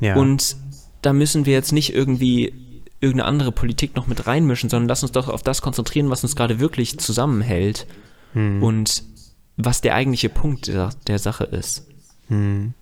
[0.00, 0.16] Ja.
[0.16, 0.56] Und
[1.02, 2.52] da müssen wir jetzt nicht irgendwie
[3.00, 6.34] irgendeine andere Politik noch mit reinmischen, sondern lass uns doch auf das konzentrieren, was uns
[6.34, 7.86] gerade wirklich zusammenhält.
[8.32, 8.62] Hm.
[8.62, 9.04] Und
[9.56, 11.86] was der eigentliche Punkt der, der Sache ist.
[12.28, 12.74] Hm.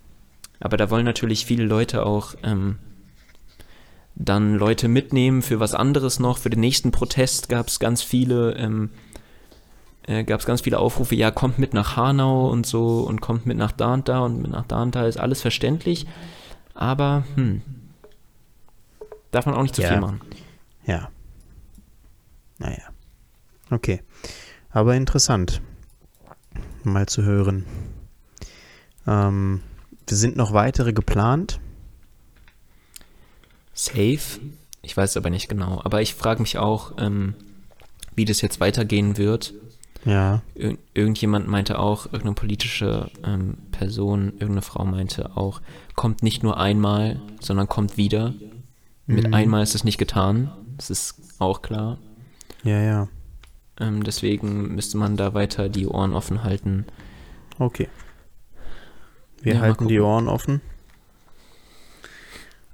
[0.60, 2.78] Aber da wollen natürlich viele Leute auch ähm,
[4.14, 6.38] dann Leute mitnehmen für was anderes noch.
[6.38, 8.90] Für den nächsten Protest gab es ganz viele, ähm,
[10.06, 13.46] äh, gab es ganz viele Aufrufe, ja, kommt mit nach Hanau und so und kommt
[13.46, 16.06] mit nach da und da und mit nach da und da ist alles verständlich.
[16.74, 17.62] Aber hm,
[19.30, 19.88] darf man auch nicht zu ja.
[19.88, 20.20] viel machen.
[20.86, 21.08] Ja.
[22.58, 22.82] Naja.
[23.70, 24.02] Okay.
[24.70, 25.60] Aber interessant
[26.92, 27.64] mal zu hören.
[29.06, 29.60] Ähm,
[30.08, 31.60] sind noch weitere geplant?
[33.72, 34.40] Safe.
[34.82, 35.80] Ich weiß aber nicht genau.
[35.84, 37.34] Aber ich frage mich auch, ähm,
[38.14, 39.54] wie das jetzt weitergehen wird.
[40.04, 40.42] Ja.
[40.54, 45.62] Ir irgendjemand meinte auch, irgendeine politische ähm, Person, irgendeine Frau meinte auch,
[45.94, 48.34] kommt nicht nur einmal, sondern kommt wieder.
[49.06, 49.34] Mit mhm.
[49.34, 50.52] einmal ist es nicht getan.
[50.76, 51.98] Das ist auch klar.
[52.62, 53.08] Ja, ja.
[53.80, 56.86] Ähm, deswegen müsste man da weiter die Ohren offen halten.
[57.58, 57.88] Okay.
[59.42, 60.00] Wir Ja, halten die.
[60.00, 60.60] Ohren offen.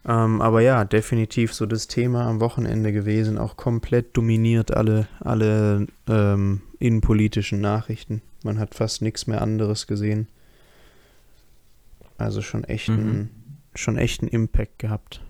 [0.06, 5.86] Ähm, aber ja, definitiv so das Thema am Wochenende gewesen, auch komplett dominiert alle, alle
[6.08, 8.22] ähm, innenpolitischen Nachrichten.
[8.42, 10.28] Man hat fast nichts mehr anderes gesehen.
[12.16, 12.96] Also schon echt, Mhm.
[12.98, 13.30] ein,
[13.74, 15.20] schon echt einen Impact gehabt.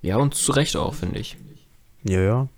[0.00, 1.36] Ja, und zu Recht auch, finde ich.
[2.04, 2.48] Ja, ja.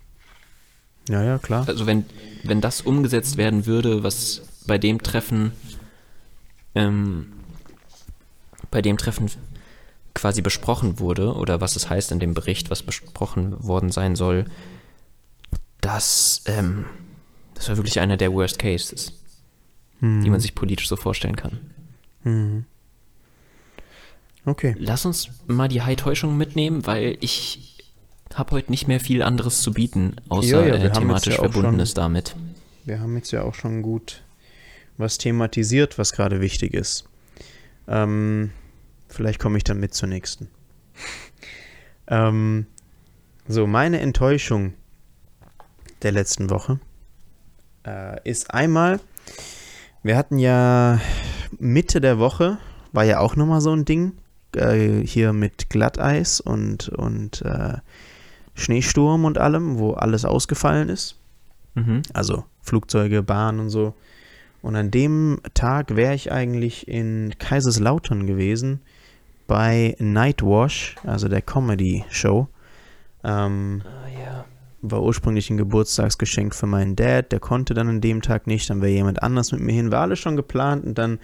[1.09, 1.67] Ja, ja, klar.
[1.67, 2.05] Also wenn,
[2.43, 5.51] wenn das umgesetzt werden würde, was bei dem Treffen,
[6.75, 7.33] ähm,
[8.71, 9.29] bei dem Treffen
[10.13, 14.45] quasi besprochen wurde, oder was es heißt in dem Bericht, was besprochen worden sein soll,
[15.81, 16.85] das, ähm,
[17.55, 19.13] das war wirklich einer der Worst Cases,
[20.01, 20.23] Mhm.
[20.23, 21.59] die man sich politisch so vorstellen kann.
[22.23, 22.65] Mhm.
[24.45, 24.75] Okay.
[24.77, 27.78] Lass uns mal die High-Täuschung mitnehmen, weil ich
[28.35, 31.89] habe heute nicht mehr viel anderes zu bieten, außer Ja, ja, äh, thematisch ja Verbundenes
[31.89, 32.35] schon- damit.
[32.85, 34.23] Wir haben jetzt ja auch schon gut
[34.97, 37.05] was thematisiert, was gerade wichtig ist.
[37.87, 38.51] Ähm,
[39.07, 40.49] vielleicht komme ich dann mit zur nächsten.
[42.07, 42.65] ähm,
[43.47, 44.73] so, meine Enttäuschung
[46.01, 46.79] der letzten Woche
[47.85, 48.99] äh, ist einmal,
[50.03, 50.99] wir hatten ja
[51.57, 52.57] Mitte der Woche,
[52.91, 54.13] war ja auch nochmal so ein Ding,
[54.55, 57.77] äh, hier mit Glatteis und, und äh,
[58.59, 61.17] Schneesturm und allem, wo alles ausgefallen ist.
[61.75, 62.01] Mhm.
[62.13, 63.93] Also Flugzeuge, Bahn und so.
[64.61, 68.81] Und an dem Tag wäre ich eigentlich in Kaiserslautern gewesen
[69.47, 72.47] bei Nightwash, also der Comedy-Show.
[73.23, 74.45] Ähm, Ah, ja.
[74.81, 78.81] war ursprünglich ein Geburtstagsgeschenk für meinen Dad, der konnte dann an dem Tag nicht, dann
[78.81, 81.19] wäre jemand anders mit mir hin, war alles schon geplant und dann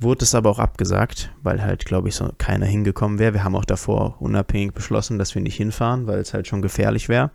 [0.00, 3.34] wurde es aber auch abgesagt, weil halt, glaube ich, so keiner hingekommen wäre.
[3.34, 7.08] Wir haben auch davor unabhängig beschlossen, dass wir nicht hinfahren, weil es halt schon gefährlich
[7.08, 7.30] wäre.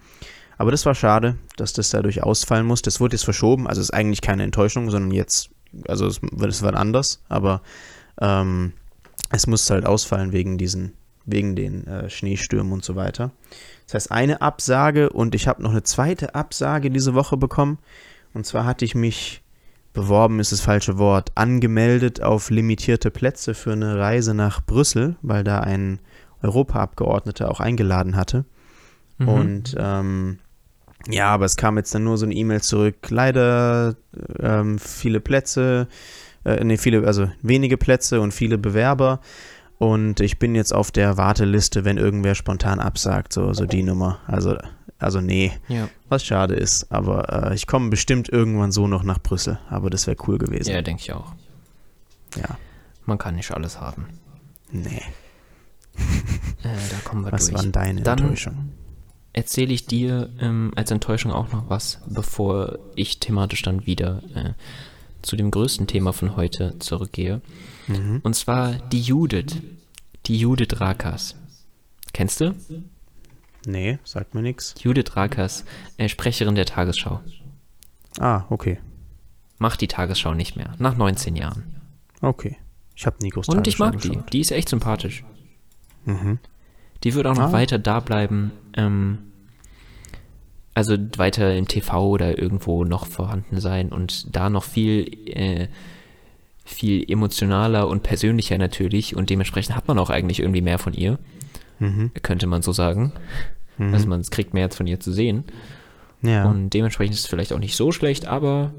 [0.58, 2.82] Aber das war schade, dass das dadurch ausfallen muss.
[2.82, 5.50] Das wurde jetzt verschoben, also es ist eigentlich keine Enttäuschung, sondern jetzt,
[5.88, 6.22] also es,
[6.64, 7.62] war anders, aber
[8.20, 8.74] ähm,
[9.30, 10.94] es musste halt ausfallen wegen diesen,
[11.26, 13.32] wegen den äh, Schneestürmen und so weiter.
[13.86, 17.78] Das heißt, eine Absage und ich habe noch eine zweite Absage diese Woche bekommen.
[18.34, 19.44] Und zwar hatte ich mich
[19.96, 25.44] beworben, ist das falsche Wort, angemeldet auf limitierte Plätze für eine Reise nach Brüssel, weil
[25.44, 26.00] da ein
[26.44, 28.46] Europaabgeordneter auch eingeladen hatte.
[29.18, 29.28] Mhm.
[29.28, 30.40] Und ähm,
[31.10, 32.96] ja, aber es kam jetzt dann nur so eine E-Mail zurück.
[33.10, 33.96] Leider
[34.40, 35.88] ähm, viele Plätze,
[36.44, 39.20] äh, nee, viele, also wenige Plätze und viele Bewerber.
[39.78, 44.20] Und ich bin jetzt auf der Warteliste, wenn irgendwer spontan absagt, so, so die Nummer.
[44.26, 44.56] Also,
[45.00, 45.90] also nee, ja.
[46.08, 46.92] was schade ist.
[46.92, 49.60] Aber äh, ich komme bestimmt irgendwann so noch nach Brüssel.
[49.70, 50.70] Aber das wäre cool gewesen.
[50.72, 51.34] ja, denke ich auch.
[52.38, 52.58] Ja.
[53.06, 54.08] Man kann nicht alles haben.
[54.72, 55.02] Nee.
[56.64, 57.58] Äh, da kommen wir Was durch.
[57.58, 58.74] waren deine Dann- Enttäuschungen?
[59.34, 64.52] Erzähle ich dir ähm, als Enttäuschung auch noch was, bevor ich thematisch dann wieder äh,
[65.22, 67.42] zu dem größten Thema von heute zurückgehe.
[67.88, 68.20] Mhm.
[68.24, 69.58] Und zwar die Judith.
[70.26, 71.36] Die Judith Rakas.
[72.14, 72.56] Kennst du?
[73.68, 74.76] Nee, sagt mir nichts.
[74.82, 75.66] Judith Rakas,
[75.98, 77.20] äh, Sprecherin der Tagesschau.
[78.20, 78.80] Ah, okay.
[79.58, 80.74] Macht die Tagesschau nicht mehr.
[80.80, 81.64] Nach 19 Jahren.
[82.22, 82.58] Okay.
[82.96, 84.10] Ich habe nie groß Und ich mag die.
[84.10, 84.34] geschaut.
[84.34, 85.24] Die ist echt sympathisch.
[86.06, 86.40] Mhm.
[87.04, 87.54] Die wird auch noch Ah.
[87.54, 88.52] weiter da bleiben.
[88.76, 89.18] Ähm,
[90.74, 95.68] also weiter im TV oder irgendwo noch vorhanden sein und da noch viel, äh,
[96.66, 99.16] viel emotionaler und persönlicher natürlich.
[99.16, 101.18] Und dementsprechend hat man auch eigentlich irgendwie mehr von ihr,
[101.80, 102.12] Mhm.
[102.24, 103.14] könnte man so sagen.
[103.78, 103.94] Mhm.
[103.94, 105.44] Also man kriegt mehr jetzt von ihr zu sehen.
[106.22, 106.46] ja.
[106.50, 108.74] Und dementsprechend ist es vielleicht auch nicht so schlecht, aber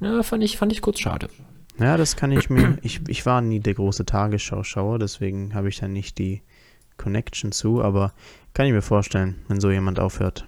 [0.00, 1.28] ja, fand ich, fand ich kurz schade.
[1.78, 2.78] ja, das kann ich mir.
[2.82, 6.42] Ich, ich war nie der große Tagesschau-Schauer, deswegen habe ich da nicht die
[6.96, 8.12] Connection zu, aber
[8.54, 10.44] kann ich mir vorstellen, wenn so jemand aufhört.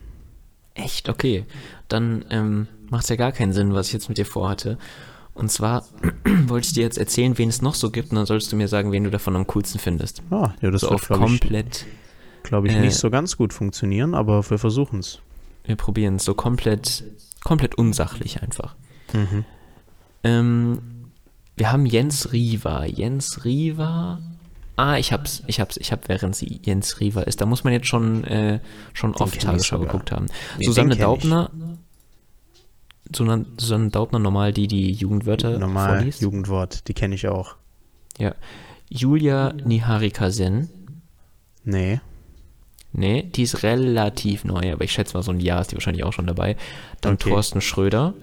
[0.74, 1.08] Echt?
[1.08, 1.44] Okay.
[1.88, 4.78] Dann ähm, macht es ja gar keinen Sinn, was ich jetzt mit dir vorhatte.
[5.40, 5.84] Und zwar
[6.46, 8.68] wollte ich dir jetzt erzählen, wen es noch so gibt, und dann solltest du mir
[8.68, 10.22] sagen, wen du davon am coolsten findest.
[10.30, 11.86] Ah, ja, das so wird, glaube ich, komplett,
[12.42, 15.20] glaub ich äh, nicht so ganz gut funktionieren, aber wir versuchen es.
[15.64, 17.04] wir probieren es so komplett,
[17.42, 18.76] komplett unsachlich einfach.
[19.14, 19.44] Mhm.
[20.24, 20.78] Ähm,
[21.56, 22.84] wir haben Jens Riva.
[22.84, 24.20] Jens Riva.
[24.76, 27.40] Ah, ich hab's, ich hab's, ich hab, während sie Jens Riva ist.
[27.40, 28.60] Da muss man jetzt schon, äh,
[28.92, 30.26] schon Den oft Tagesschau geguckt haben.
[30.60, 31.24] Susanne kenn ich.
[33.14, 36.22] Susanne, Susanne Daubner normal, die die Jugendwörter Normal, vorliest.
[36.22, 37.56] Jugendwort, die kenne ich auch.
[38.18, 38.34] Ja.
[38.88, 40.68] Julia Niharika Sen.
[41.64, 42.00] Nee.
[42.92, 46.04] Nee, die ist relativ neu, aber ich schätze mal so ein Jahr ist die wahrscheinlich
[46.04, 46.56] auch schon dabei.
[47.00, 47.30] Dann Okay.
[47.30, 48.14] Thorsten Schröder.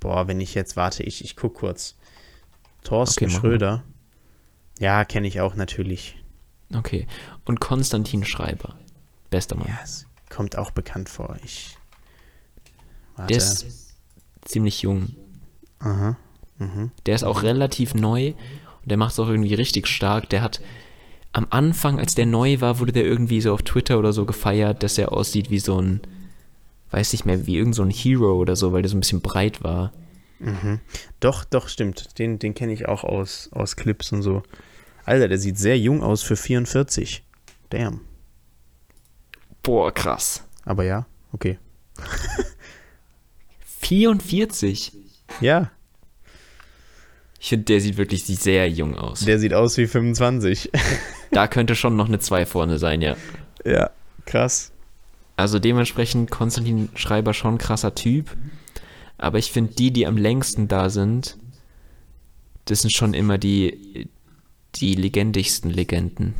[0.00, 1.94] Boah, wenn ich jetzt warte, ich, ich guck kurz.
[2.82, 3.84] Thorsten Okay, Schröder.
[4.80, 6.16] Ja, kenne ich auch natürlich.
[6.74, 7.06] Okay.
[7.44, 8.74] Und Konstantin Schreiber.
[9.30, 9.68] Bester Mann.
[9.68, 11.36] Ja, es kommt auch bekannt vor.
[11.44, 11.76] Ich
[13.16, 13.28] Warte.
[13.28, 13.66] Der ist
[14.44, 15.14] ziemlich jung.
[15.78, 16.16] Aha.
[16.58, 16.90] Mhm.
[17.06, 18.28] Der ist auch relativ neu
[18.82, 20.28] und der macht es auch irgendwie richtig stark.
[20.30, 20.60] Der hat
[21.32, 24.82] am Anfang, als der neu war, wurde der irgendwie so auf Twitter oder so gefeiert,
[24.82, 26.00] dass er aussieht wie so ein,
[26.90, 29.20] weiß nicht mehr, wie irgend so ein Hero oder so, weil der so ein bisschen
[29.20, 29.92] breit war.
[30.38, 30.80] Mhm.
[31.20, 32.18] Doch, doch, stimmt.
[32.18, 34.42] Den, den kenne ich auch aus, aus Clips und so.
[35.04, 37.24] Alter, der sieht sehr jung aus für 44.
[37.70, 38.00] Damn.
[39.62, 40.44] Boah, krass.
[40.64, 41.58] Aber ja, okay.
[43.86, 44.92] 44.
[45.40, 45.70] Ja,
[47.40, 49.20] Ich finde, der sieht wirklich sehr jung aus.
[49.20, 50.70] der sieht aus wie 25.
[51.30, 53.16] Da könnte schon noch eine 2 vorne sein, ja.
[53.64, 53.90] ja,
[54.24, 54.70] krass.
[55.36, 58.36] Also dementsprechend Konstantin Schreiber schon krasser Typ.
[59.18, 61.36] Aber ich finde, die, die am längsten da sind,
[62.66, 64.08] das sind schon immer die,
[64.76, 66.34] die legendigsten Legenden.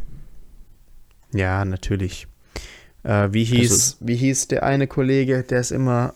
[1.32, 2.26] Ja, natürlich.
[3.02, 6.14] Äh, wie, hieß, Also- wie hieß der eine Kollege, der ist immer,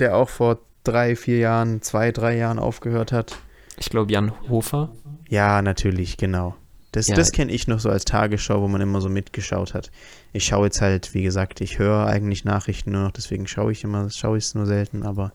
[0.00, 3.38] der auch vor drei, vier Jahren, zwei, drei Jahren aufgehört hat?
[3.78, 4.90] Ich glaube, Jan Hofer.
[5.28, 6.54] Ja, natürlich, genau.
[6.92, 7.16] Das, Ja.
[7.16, 9.90] das kenne ich noch so als Tagesschau, wo man immer so mitgeschaut hat.
[10.32, 13.84] Ich schaue jetzt halt, wie gesagt, ich höre eigentlich Nachrichten nur noch, deswegen schaue ich
[13.84, 15.32] immer, schaue ich es nur selten, aber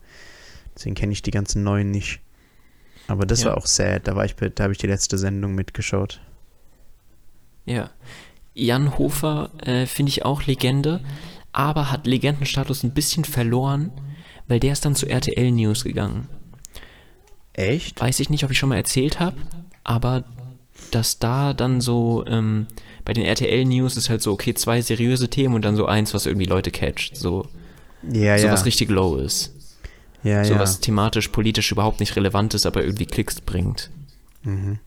[0.74, 2.20] deswegen kenne ich die ganzen neuen nicht.
[3.06, 3.50] Aber das Ja.
[3.50, 6.20] war auch sad, da war ich, da habe ich die letzte Sendung mitgeschaut.
[7.64, 7.90] Ja.
[8.54, 11.00] Jan Hofer äh, finde ich auch Legende,
[11.52, 13.92] aber hat Legendenstatus ein bisschen verloren,
[14.48, 16.28] weil der ist dann zu RTL News gegangen.
[17.54, 18.00] Echt?
[18.00, 19.36] Weiß ich nicht, ob ich schon mal erzählt habe,
[19.84, 20.24] aber
[20.90, 22.66] dass da dann so, ähm,
[23.04, 26.14] bei den RTL News ist halt so, okay, zwei seriöse Themen und dann so eins,
[26.14, 27.16] was irgendwie Leute catcht.
[27.16, 27.46] So,
[28.10, 28.52] Ja, so ja.
[28.52, 29.52] was richtig low ist.
[30.22, 30.58] ja, so ja.
[30.60, 33.90] was thematisch, politisch überhaupt nicht relevant ist, aber irgendwie Klicks bringt.
[34.44, 34.78] Mhm.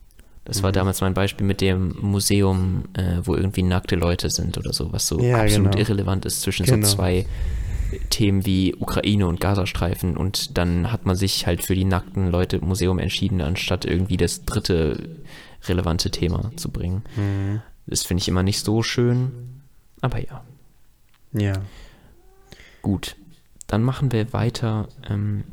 [0.46, 4.74] Das war damals mein Beispiel mit dem Museum, äh, wo irgendwie nackte Leute sind oder
[4.74, 5.78] so, was so Ja, absolut genau.
[5.84, 6.86] irrelevant ist zwischen Genau.
[6.86, 7.26] so zwei
[8.10, 12.58] Themen wie Ukraine und Gazastreifen und dann hat man sich halt für die nackten Leute
[12.58, 15.10] im Museum entschieden, anstatt irgendwie das dritte
[15.68, 17.04] relevante Thema zu bringen.
[17.16, 17.62] Mhm.
[17.88, 19.62] Das finde ich immer nicht so schön,
[20.02, 20.44] aber ja,
[21.34, 21.54] Ja.
[22.82, 23.16] gut.
[23.68, 25.44] Dann machen wir weiter ähm,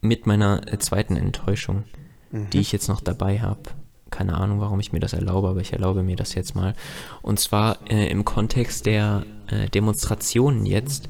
[0.00, 1.84] mit meiner äh, zweiten Enttäuschung.
[2.30, 2.50] Mhm.
[2.50, 3.62] die ich jetzt noch dabei habe.
[4.10, 6.74] Keine Ahnung, warum ich mir das erlaube, aber ich erlaube mir das jetzt mal.
[7.22, 11.08] Und zwar äh, im Kontext der äh, Demonstrationen jetzt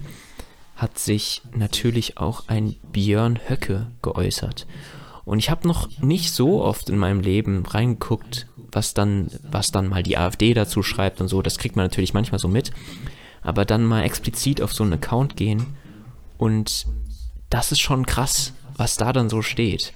[0.78, 4.66] hat sich natürlich auch ein Björn Höcke geäußert.
[5.24, 9.88] Und ich habe noch nicht so oft in meinem Leben reingeguckt, was dann, was dann
[9.88, 11.42] mal die AfD dazu schreibt und so.
[11.42, 12.70] Das kriegt man natürlich manchmal so mit.
[13.42, 15.66] Aber dann mal explizit auf so einen Account gehen
[16.38, 16.86] und
[17.50, 19.92] das ist schon krass, was da dann so steht.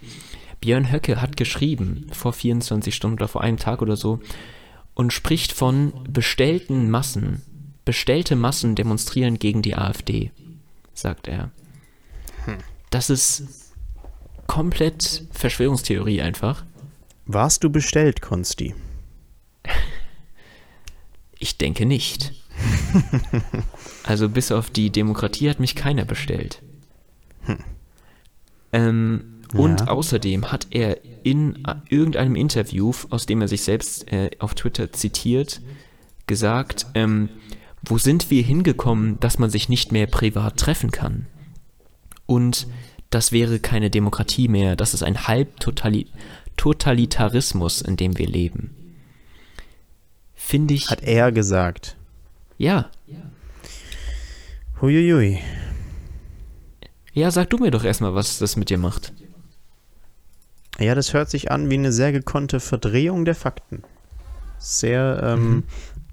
[0.60, 4.20] Björn Höcke hat geschrieben, vor 24 Stunden oder vor einem Tag oder so,
[4.94, 7.42] und spricht von bestellten Massen.
[7.84, 10.30] Bestellte Massen demonstrieren gegen die AfD,
[10.94, 11.50] sagt er.
[12.90, 13.72] Das ist
[14.46, 16.64] komplett Verschwörungstheorie einfach.
[17.26, 18.74] Warst du bestellt, Konsti?
[21.38, 22.32] Ich denke nicht.
[24.04, 26.62] also bis auf die Demokratie hat mich keiner bestellt.
[28.72, 29.88] Ähm, und Ja.
[29.88, 35.60] außerdem hat er in irgendeinem Interview, aus dem er sich selbst äh, auf Twitter zitiert,
[36.28, 37.28] gesagt, ähm,
[37.84, 41.26] wo sind wir hingekommen, dass man sich nicht mehr privat treffen kann?
[42.26, 42.66] Und
[43.10, 48.74] das wäre keine Demokratie mehr, das ist ein Halbtotalitarismus, in dem wir leben.
[50.34, 51.96] Finde ich, Hat er gesagt.
[52.58, 52.90] ja.
[54.80, 55.40] Huiuiui.
[57.12, 59.12] Ja, sag du mir doch erstmal, was das mit dir macht.
[60.78, 63.84] Ja, das hört sich an wie eine sehr gekonnte Verdrehung der Fakten.
[64.58, 65.62] Sehr ähm, Mhm.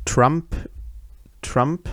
[0.05, 0.55] Trump,
[1.41, 1.89] Trump,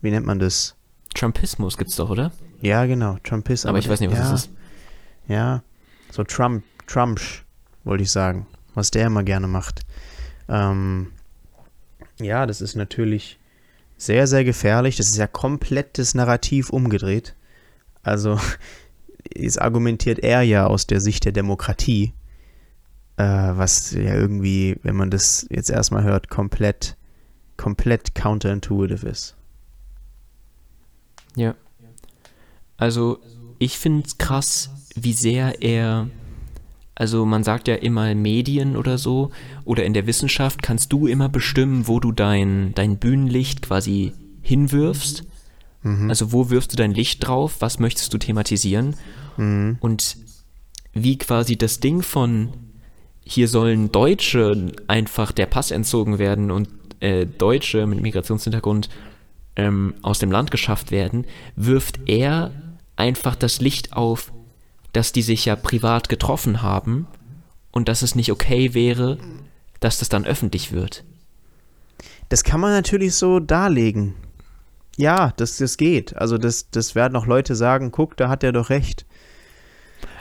[0.00, 0.76] wie nennt man das?
[1.14, 2.32] Trumpismus gibt's doch, oder?
[2.60, 3.66] Ja, genau, Trumpist.
[3.66, 4.50] Aber ich weiß nicht, was ja, das ist.
[5.28, 5.62] Ja,
[6.10, 7.44] so Trump, Trumpsch,
[7.84, 9.82] wollte ich sagen, was der immer gerne macht.
[10.48, 11.12] Ähm,
[12.20, 13.38] ja, das ist natürlich
[13.96, 14.96] sehr, sehr gefährlich.
[14.96, 17.34] Das ist ja komplettes Narrativ umgedreht.
[18.02, 18.38] Also,
[19.34, 22.14] es argumentiert er ja aus der Sicht der Demokratie,
[23.16, 26.96] äh, was ja irgendwie, wenn man das jetzt erstmal hört, komplett,
[27.56, 29.34] komplett counterintuitive ist.
[31.34, 31.54] Ja.
[32.76, 33.18] Also,
[33.58, 36.08] ich finde es krass, wie sehr er.
[36.94, 39.30] Also, man sagt ja immer Medien oder so,
[39.64, 45.24] oder in der Wissenschaft kannst du immer bestimmen, wo du dein, dein Bühnenlicht quasi hinwirfst.
[45.82, 46.08] Mhm.
[46.08, 47.56] Also, wo wirfst du dein Licht drauf?
[47.60, 48.96] Was möchtest du thematisieren?
[49.36, 49.76] Mhm.
[49.80, 50.16] Und
[50.92, 52.50] wie quasi das Ding von
[53.28, 56.68] hier sollen Deutsche einfach der Pass entzogen werden und
[57.00, 58.88] äh, Deutsche mit Migrationshintergrund
[59.56, 62.52] ähm, aus dem Land geschafft werden, wirft er
[62.96, 64.32] einfach das Licht auf,
[64.92, 67.06] dass die sich ja privat getroffen haben
[67.70, 69.18] und dass es nicht okay wäre,
[69.80, 71.04] dass das dann öffentlich wird.
[72.28, 74.14] Das kann man natürlich so darlegen.
[74.96, 76.16] Ja, das, das geht.
[76.16, 79.04] Also das, das werden auch Leute sagen, guck, da hat er doch recht.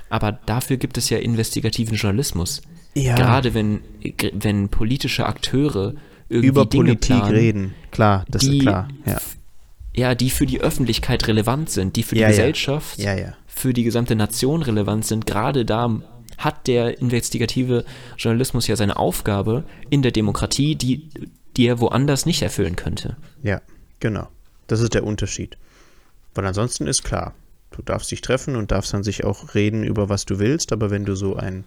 [0.10, 2.62] Aber dafür gibt es ja investigativen Journalismus.
[2.94, 3.16] Ja.
[3.16, 3.82] Gerade wenn,
[4.34, 5.96] wenn politische Akteure
[6.30, 7.74] irgendwie Über Dinge Politik planen, reden.
[7.92, 8.88] Klar, das die, ist klar.
[9.06, 9.18] Ja,
[9.96, 12.28] ja, die für die Öffentlichkeit relevant sind, die für die Ja.
[12.28, 13.16] Gesellschaft, ja.
[13.16, 13.34] ja.
[13.48, 15.26] für die gesamte Nation relevant sind.
[15.26, 16.02] Gerade da
[16.38, 17.86] hat der investigative
[18.18, 21.10] Journalismus ja seine Aufgabe in der Demokratie, die,
[21.56, 23.16] die er woanders nicht erfüllen könnte.
[23.42, 23.62] Ja,
[24.02, 24.28] genau.
[24.68, 25.58] Das ist der Unterschied.
[26.34, 27.34] Weil ansonsten ist klar,
[27.72, 30.90] du darfst dich treffen und darfst an sich auch reden über was du willst, aber
[30.90, 31.64] wenn du so ein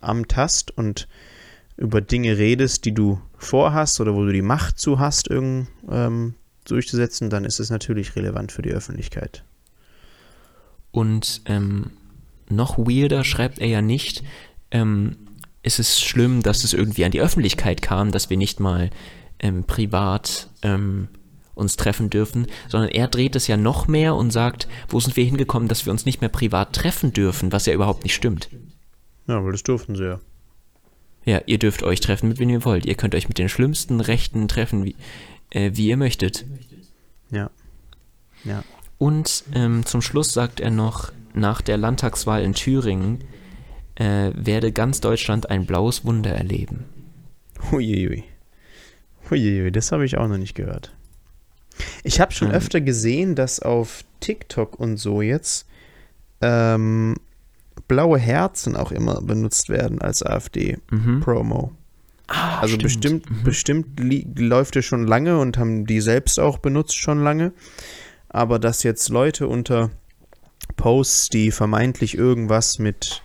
[0.00, 1.08] Amt hast und
[1.76, 6.34] über Dinge redest, die du vorhast oder wo du die Macht zu hast, irgend, ähm,
[6.64, 9.44] durchzusetzen, dann ist es natürlich relevant für die Öffentlichkeit.
[10.90, 11.90] Und ähm,
[12.48, 14.24] noch weirder schreibt er ja nicht,
[14.70, 15.16] ähm,
[15.62, 18.90] ist es schlimm, dass es irgendwie an die Öffentlichkeit kam, dass wir nicht mal
[19.38, 21.08] ähm, privat ähm,
[21.54, 25.24] uns treffen dürfen, sondern er dreht es ja noch mehr und sagt, wo sind wir
[25.24, 28.48] hingekommen, dass wir uns nicht mehr privat treffen dürfen, was ja überhaupt nicht stimmt.
[29.26, 30.20] Ja, weil das durften sie ja.
[31.26, 32.86] Ja, ihr dürft euch treffen, mit wem ihr wollt.
[32.86, 34.94] Ihr könnt euch mit den schlimmsten Rechten treffen, wie,
[35.50, 36.46] äh, wie ihr möchtet.
[37.30, 37.50] Ja.
[38.44, 38.62] Ja.
[38.96, 43.24] Und ähm, zum Schluss sagt er noch, nach der Landtagswahl in Thüringen
[43.96, 46.84] äh, werde ganz Deutschland ein blaues Wunder erleben.
[47.70, 48.24] Huiuiui.
[49.28, 50.94] Huiuiui, das habe ich auch noch nicht gehört.
[52.04, 52.54] Ich habe schon Ähm.
[52.54, 55.66] öfter gesehen, dass auf TikTok und so jetzt
[56.40, 57.16] ähm,
[57.88, 61.66] blaue Herzen auch immer benutzt werden als AfD-Promo.
[61.70, 61.76] Mhm.
[62.28, 62.82] Ah, also stimmt.
[62.82, 67.52] bestimmt, bestimmt li- läuft es schon lange und haben die selbst auch benutzt schon lange.
[68.28, 69.90] Aber dass jetzt Leute unter
[70.76, 73.22] Posts, die vermeintlich irgendwas mit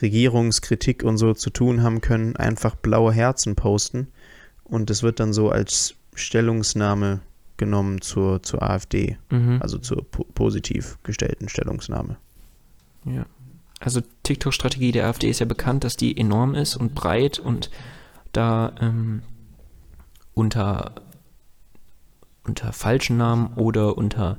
[0.00, 4.08] Regierungskritik und so zu tun haben können, einfach blaue Herzen posten.
[4.62, 7.20] Und das wird dann so als Stellungnahme
[7.56, 9.58] genommen zur, zur AfD, Mhm.
[9.60, 12.16] also zur po positiv gestellten Stellungnahme.
[13.04, 13.26] Ja.
[13.80, 17.70] Also TikTok-Strategie der AfD ist ja bekannt, dass die enorm ist und breit und
[18.32, 19.22] da ähm,
[20.34, 20.94] unter,
[22.44, 24.38] unter falschen Namen oder unter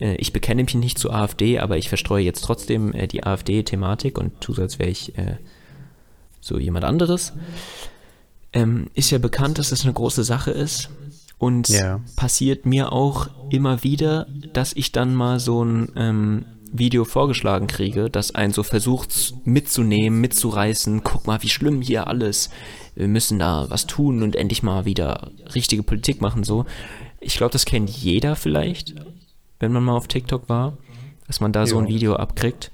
[0.00, 4.18] äh, ich bekenne mich nicht zur AfD, aber ich verstreue jetzt trotzdem äh, die AfD-Thematik
[4.18, 5.36] und tue so, als wäre ich äh,
[6.40, 7.32] so jemand anderes.
[8.52, 10.90] Ähm, ist ja bekannt, dass das eine große Sache ist.
[11.38, 12.00] Und Ja.
[12.16, 16.44] passiert mir auch immer wieder, dass ich dann mal so ein ähm,
[16.76, 21.04] Video vorgeschlagen kriege, das einen so versucht mitzunehmen, mitzureißen.
[21.04, 22.50] Guck mal, wie schlimm hier alles.
[22.96, 26.42] Wir müssen da was tun und endlich mal wieder richtige Politik machen.
[26.42, 26.66] So,
[27.20, 28.94] ich glaube, das kennt jeder vielleicht,
[29.60, 30.76] wenn man mal auf TikTok war,
[31.28, 31.94] dass man da so ein Ja.
[31.94, 32.72] Video abkriegt.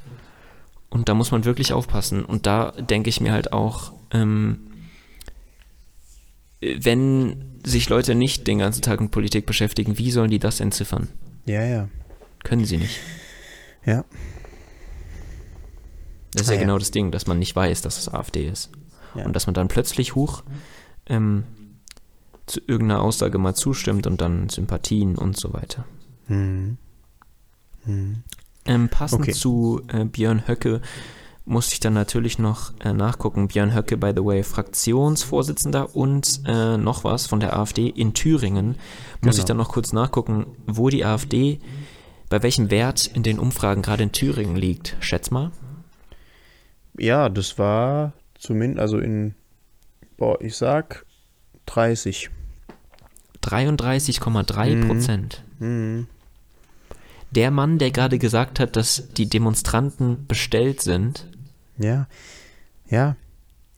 [0.89, 2.25] Und da muss man wirklich aufpassen.
[2.25, 4.61] Und da denke ich mir halt auch, ähm,
[6.61, 11.09] wenn sich Leute nicht den ganzen Tag mit Politik beschäftigen, wie sollen die das entziffern?
[11.45, 11.89] Ja, ja.
[12.43, 12.99] Können sie nicht.
[13.85, 14.05] Ja.
[16.33, 16.67] Das ist Ah, ja ja.
[16.67, 18.71] genau das Ding, dass man nicht weiß, dass es AfD ist.
[19.15, 19.25] Ja.
[19.25, 20.43] Und dass man dann plötzlich hoch
[21.07, 21.45] ähm,
[22.47, 25.85] zu irgendeiner Aussage mal zustimmt und dann Sympathien und so weiter.
[26.29, 26.77] Mhm.
[27.85, 28.23] Mhm.
[28.67, 29.33] Ähm, passend Okay.
[29.33, 30.81] zu äh, Björn Höcke
[31.47, 33.49] musste ich dann natürlich noch äh, nachgucken.
[33.49, 38.69] Björn Höcke, by the way, Fraktionsvorsitzender und äh, noch was von der AfD in Thüringen.
[38.69, 38.77] Muss
[39.23, 39.37] Genau.
[39.39, 41.59] ich dann noch kurz nachgucken, wo die AfD,
[42.31, 44.97] bei welchem Wert in den Umfragen gerade in Thüringen liegt.
[45.01, 45.51] Schätz mal.
[46.99, 49.35] Ja, das war zumindest, also in,
[50.17, 51.05] boah, ich sag
[51.67, 52.31] 30.
[53.43, 54.87] 33,3 Mhm.
[54.89, 55.43] Prozent.
[55.59, 56.07] Mhm.
[57.33, 61.27] Der Mann, der gerade gesagt hat, dass die Demonstranten bestellt sind,
[61.79, 62.07] Ja.
[62.89, 63.17] Ja.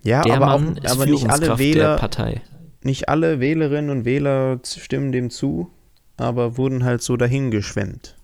[0.02, 2.40] Ja, der aber, Mann auch, ist aber nicht alle Führungskraft der Wähler, Partei.
[2.82, 5.70] nicht alle Wählerinnen und Wähler stimmen dem zu,
[6.16, 8.16] aber wurden halt so dahingeschwemmt.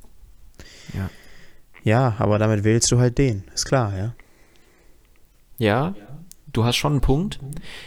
[0.94, 1.10] Ja.
[1.84, 4.14] Ja, aber damit wählst du halt den, ist klar, ja.
[5.58, 5.94] Ja,
[6.52, 7.38] du hast schon einen Punkt.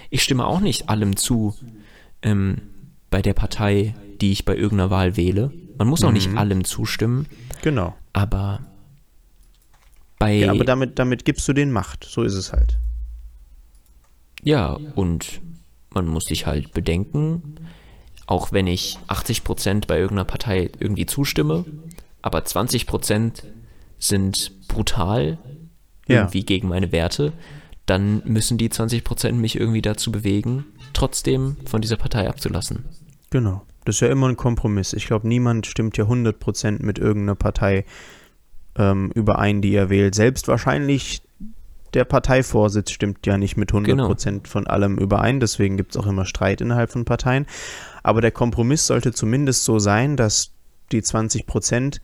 [0.10, 1.56] Ich stimme auch nicht allem zu
[2.22, 2.58] ähm,
[3.10, 5.52] bei der Partei, die ich bei irgendeiner Wahl wähle.
[5.78, 6.38] Man muss auch nicht Mhm.
[6.38, 7.28] allem zustimmen,
[7.62, 7.95] Genau.
[8.14, 8.60] aber
[10.20, 12.78] bei Ja, aber damit, damit gibst du den Macht, so ist es halt.
[14.43, 15.41] ja und
[15.93, 17.56] man muss sich halt bedenken,
[18.26, 21.66] auch wenn ich 80% bei irgendeiner Partei irgendwie zustimme,
[22.22, 23.43] aber 20%
[23.99, 25.38] sind brutal
[26.07, 26.17] Ja.
[26.22, 27.34] irgendwie gegen meine Werte,
[27.86, 32.86] dann müssen die 20% mich irgendwie dazu bewegen, trotzdem von dieser Partei abzulassen.
[33.30, 33.61] Genau.
[33.86, 34.93] Das ist ja immer ein Kompromiss.
[34.93, 37.86] Ich glaube, niemand stimmt ja 100% mit irgendeiner Partei
[38.78, 40.15] ähm, überein, die er wählt.
[40.15, 41.24] Selbst wahrscheinlich
[41.93, 44.15] der Parteivorsitz stimmt ja nicht mit 100% Genau.
[44.45, 47.45] von allem überein, deswegen gibt es auch immer Streit innerhalb von Parteien.
[48.03, 50.51] Aber der Kompromiss sollte zumindest so sein, dass
[50.91, 51.99] die 20%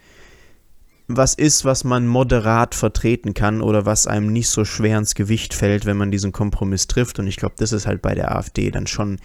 [1.07, 5.53] was ist, was man moderat vertreten kann oder was einem nicht so schwer ins Gewicht
[5.53, 7.17] fällt, wenn man diesen Kompromiss trifft.
[7.19, 9.19] Und ich glaube, das ist halt bei der AfD dann schon,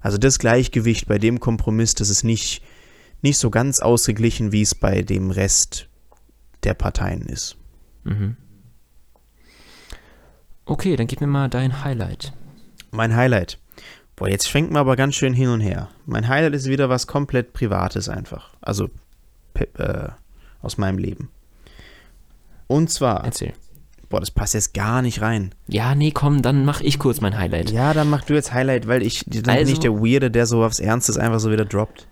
[0.00, 2.62] also das Gleichgewicht bei dem Kompromiss, das ist nicht,
[3.20, 5.88] nicht so ganz ausgeglichen, wie es bei dem Rest
[6.64, 7.56] der Parteien ist.
[8.04, 8.36] Mhm.
[10.64, 12.32] Okay, dann gib mir mal dein Highlight.
[12.90, 13.58] Mein Highlight.
[14.18, 15.88] Boah, jetzt schwenkt man aber ganz schön hin und her.
[16.06, 18.50] Mein Highlight ist wieder was komplett Privates einfach.
[18.60, 18.88] Also
[19.54, 20.08] äh,
[20.62, 21.30] aus meinem Leben.
[22.66, 23.52] Und zwar, Erzähl.
[24.08, 25.54] boah, das passt jetzt gar nicht rein.
[25.68, 27.70] Ja, nee, komm, dann mach ich kurz mein Highlight.
[27.70, 30.46] Ja, dann mach du jetzt Highlight, weil ich dann bin Also- ich der Weirde, der
[30.46, 32.06] so aufs Ernstes einfach so wieder droppt.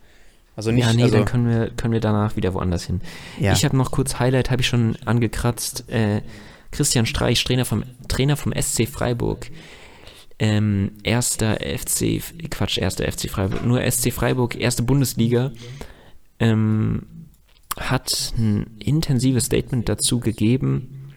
[0.54, 3.02] Also nicht, ja, nee, also, dann können wir, können wir danach wieder woanders hin.
[3.38, 3.52] ja.
[3.52, 5.84] Ich habe noch kurz Highlight, habe ich schon angekratzt.
[5.90, 6.22] Äh,
[6.70, 9.50] Christian Streich, Trainer vom, Trainer vom SC Freiburg.
[10.38, 12.20] Ähm, erster FC,
[12.50, 15.52] Quatsch, erster FC Freiburg, nur SC Freiburg, erste Bundesliga.
[16.38, 17.06] Ähm,
[17.78, 21.12] hat ein intensives Statement dazu gegeben,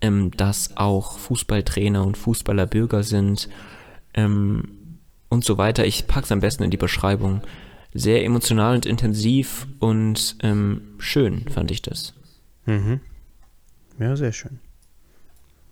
[0.00, 3.48] ähm, dass auch Fußballtrainer und Fußballer Bürger sind
[4.14, 5.86] ähm, und so weiter.
[5.86, 7.42] Ich pack's am besten in die Beschreibung.
[7.94, 12.14] Sehr emotional und intensiv und ähm, schön fand ich das.
[12.66, 13.00] Mhm.
[13.98, 14.60] Ja, sehr schön.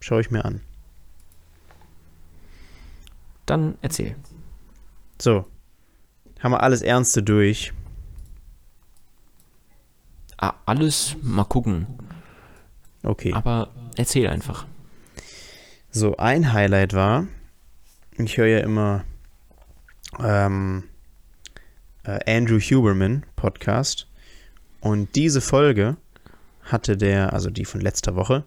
[0.01, 0.61] Schau ich mir an.
[3.47, 4.17] Dann erzähl.
[5.21, 5.47] So.
[6.41, 7.73] Haben wir alles Ernste durch.
[10.37, 11.87] Ah, alles mal gucken.
[13.03, 13.33] Okay.
[13.33, 14.67] Aber erzähl einfach.
[15.91, 17.27] So, ein Highlight war,
[18.19, 19.05] ich höre ja immer
[20.19, 20.85] ähm,
[22.05, 24.07] äh, Andrew Huberman Podcast
[24.81, 25.97] und diese Folge
[26.63, 28.45] hatte der, also die von letzter Woche,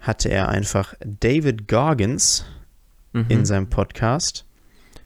[0.00, 2.44] hatte er einfach David Goggins
[3.14, 3.26] Mhm.
[3.28, 4.44] in seinem Podcast.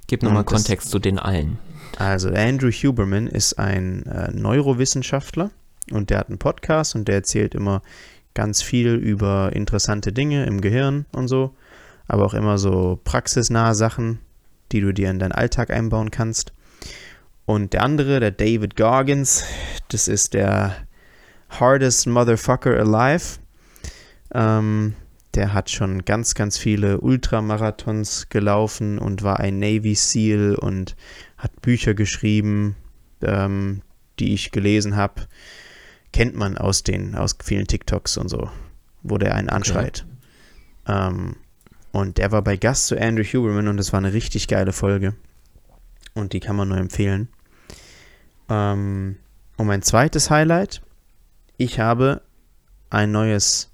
[0.07, 1.59] Gib nochmal Kontext zu den allen.
[1.99, 5.51] Also Andrew Huberman ist ein äh, Neurowissenschaftler
[5.93, 7.83] und der hat einen Podcast und der erzählt immer
[8.33, 11.55] ganz viel über interessante Dinge im Gehirn und so,
[12.07, 14.21] aber auch immer so praxisnahe Sachen,
[14.73, 16.53] die du dir in deinen Alltag einbauen kannst.
[17.45, 19.45] Und der andere, der David Goggins,
[19.89, 20.77] das ist der
[21.51, 23.39] hardest motherfucker alive.
[24.33, 24.95] Ähm,
[25.39, 30.97] der hat schon ganz, ganz viele Ultramarathons gelaufen und war ein Navy SEAL und
[31.37, 32.75] hat Bücher geschrieben,
[33.23, 33.83] ähm,
[34.19, 35.29] die ich gelesen habe.
[36.13, 38.51] Kennt man aus den, aus vielen TikToks und so,
[39.05, 40.07] wo der einen anschreit.
[40.89, 41.37] Ähm,
[41.93, 45.15] und der war bei Gast zu Andrew Huberman und das war eine richtig geile Folge.
[46.15, 47.29] Und die kann man nur empfehlen.
[48.49, 49.19] Ähm,
[49.57, 50.83] und mein zweites Highlight,
[51.59, 52.23] ich habe
[52.91, 53.68] ein neues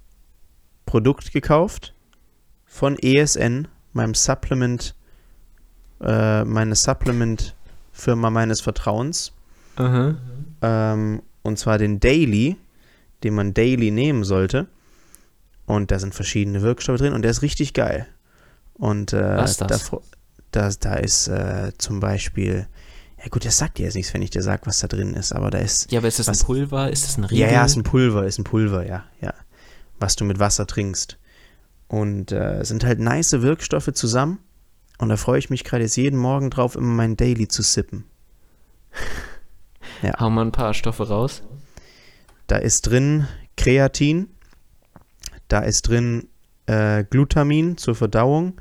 [0.86, 1.94] Produkt gekauft
[2.66, 4.94] von ESN, meinem Supplement,
[6.00, 9.32] äh, meine Supplement-Firma meines Vertrauens.
[10.62, 12.56] Ähm, und zwar den Daily,
[13.22, 14.66] den man daily nehmen sollte.
[15.66, 18.06] Und da sind verschiedene Wirkstoffe drin und der ist richtig geil.
[18.74, 19.90] Und äh, Was ist das?
[19.90, 20.00] Da,
[20.50, 22.66] da, da ist äh, zum Beispiel,
[23.22, 25.32] ja gut, das sagt dir jetzt nichts, wenn ich dir sage, was da drin ist,
[25.32, 26.90] aber da ist, Ja, aber ist das Was- ein Pulver?
[26.90, 27.46] Ist das ein Riegel?
[27.46, 29.32] ja, ja, ist ein Pulver, ist ein Pulver, ja, ja.
[30.04, 31.16] Was du mit Wasser trinkst.
[31.88, 34.38] Und äh, es sind halt nice Wirkstoffe zusammen.
[34.98, 38.04] Und da freue ich mich gerade jetzt jeden Morgen drauf, immer mein Daily zu sippen.
[40.20, 41.42] Hau mal ein paar Stoffe raus.
[42.48, 43.26] Da ist drin
[43.56, 44.28] Kreatin,
[45.48, 46.28] da ist drin
[46.66, 48.60] äh, Glutamin zur Verdauung,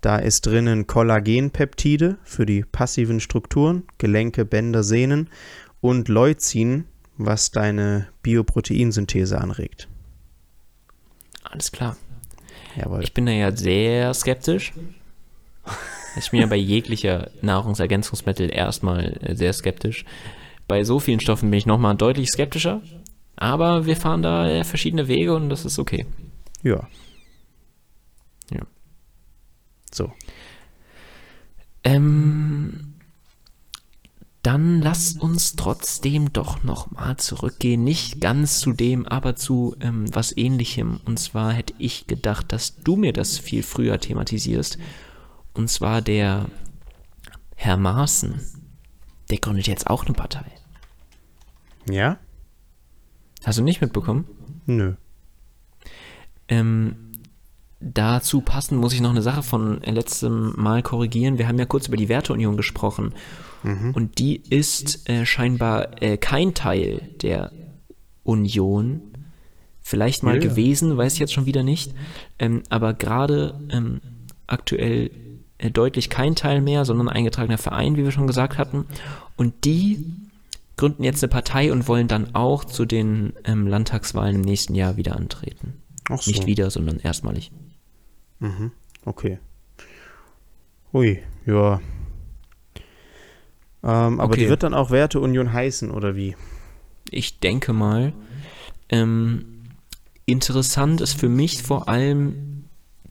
[0.00, 5.28] da ist drinnen Kollagenpeptide für die passiven Strukturen, Gelenke, Bänder, Sehnen
[5.82, 6.86] und Leucin,
[7.18, 9.86] was deine Bioproteinsynthese anregt.
[11.50, 11.96] Alles klar.
[12.76, 13.02] Jawohl.
[13.02, 14.72] Ich bin da ja sehr skeptisch.
[16.16, 20.04] Ich bin ja bei jeglicher Nahrungsergänzungsmittel erstmal äh, sehr skeptisch.
[20.66, 22.82] Bei so vielen Stoffen bin ich nochmal deutlich skeptischer.
[23.36, 26.06] Aber wir fahren da äh, verschiedene Wege und das ist okay.
[26.62, 26.88] Ja.
[28.50, 28.62] Ja.
[29.92, 30.12] So.
[31.84, 32.87] Ähm,
[34.48, 37.84] dann lasst uns trotzdem doch nochmal zurückgehen.
[37.84, 41.00] Nicht ganz zu dem, aber zu ähm, was ähnlichem.
[41.04, 44.78] Und zwar hätte ich gedacht, dass du mir das viel früher thematisierst.
[45.52, 46.46] Und zwar der
[47.56, 48.40] Herr Maaßen.
[49.28, 50.46] Der gründet jetzt auch eine Partei.
[51.86, 52.16] Ja?
[53.44, 54.24] Hast du nicht mitbekommen?
[54.64, 54.94] Nö.
[56.48, 57.07] Ähm,
[57.80, 61.38] dazu passend muss ich noch eine Sache von letztem Mal korrigieren.
[61.38, 63.14] Wir haben ja kurz über die Werteunion gesprochen.
[63.94, 67.50] Und die ist äh, scheinbar äh, kein Teil der
[68.22, 69.00] Union.
[69.80, 71.94] vielleicht mal Ja, gewesen, weiß ich jetzt schon wieder nicht.
[72.38, 74.00] Ähm, aber gerade ähm,
[74.46, 75.10] aktuell
[75.58, 78.86] äh, deutlich kein Teil mehr, sondern ein eingetragener Verein, wie wir schon gesagt hatten.
[79.36, 80.04] Und die
[80.76, 84.96] gründen jetzt eine Partei und wollen dann auch zu den ähm, Landtagswahlen im nächsten Jahr
[84.96, 85.74] wieder antreten.
[86.08, 86.30] So.
[86.30, 87.50] Nicht wieder, sondern erstmalig.
[88.40, 88.72] Mhm.
[89.04, 89.38] Okay.
[90.92, 91.80] Hui, ja.
[93.82, 94.48] Ähm, aber die Okay.
[94.48, 96.36] wird dann auch Werteunion heißen, oder wie?
[97.10, 98.12] Ich denke mal,
[98.88, 99.62] ähm,
[100.26, 102.64] interessant ist für mich vor allem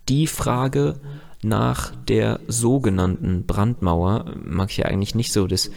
[0.10, 1.00] die Frage
[1.44, 4.34] nach der sogenannten Brandmauer.
[4.44, 5.72] Mag ich ja eigentlich nicht so das,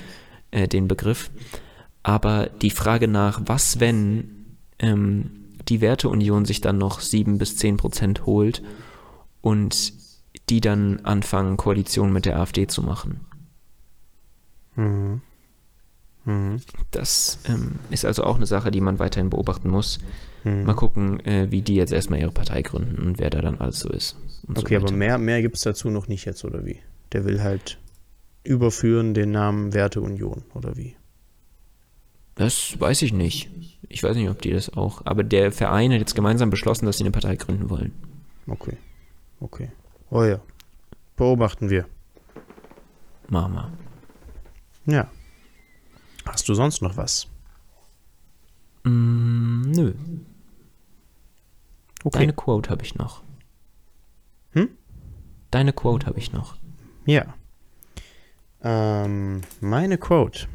[0.50, 1.30] äh, den Begriff,
[2.02, 5.30] aber die Frage nach, was wenn ähm,
[5.68, 8.62] die Werteunion sich dann noch sieben bis zehn Prozent holt
[9.40, 9.92] und
[10.48, 13.20] die dann anfangen, Koalition mit der AfD zu machen.
[14.76, 15.20] Mhm.
[16.24, 16.60] Mhm.
[16.90, 19.98] Das ähm, ist also auch eine Sache, die man weiterhin beobachten muss.
[20.44, 20.64] Mhm.
[20.64, 23.80] Mal gucken, äh, wie die jetzt erstmal ihre Partei gründen und wer da dann alles
[23.80, 24.16] so ist.
[24.46, 26.80] und so Okay, aber mehr, mehr gibt es dazu noch nicht jetzt, oder wie?
[27.12, 27.78] Der will halt
[28.44, 30.96] überführen den Namen Werteunion, oder wie?
[32.34, 33.50] Das weiß ich nicht.
[33.88, 35.02] Ich weiß nicht, ob die das auch.
[35.04, 37.92] Aber der Verein hat jetzt gemeinsam beschlossen, dass sie eine Partei gründen wollen.
[38.46, 38.76] Okay.
[39.40, 39.70] Okay.
[40.10, 40.40] Oh ja.
[41.16, 41.86] Beobachten wir.
[43.28, 43.72] Mama.
[44.86, 45.10] Ja.
[46.26, 47.26] Hast du sonst noch was?
[48.84, 49.94] Mm, nö.
[52.04, 52.18] Okay.
[52.18, 53.22] Deine Quote habe ich noch.
[54.52, 54.70] Hm?
[55.50, 56.56] Deine Quote habe ich noch.
[57.04, 57.34] Ja.
[58.62, 60.46] Ähm, meine Quote.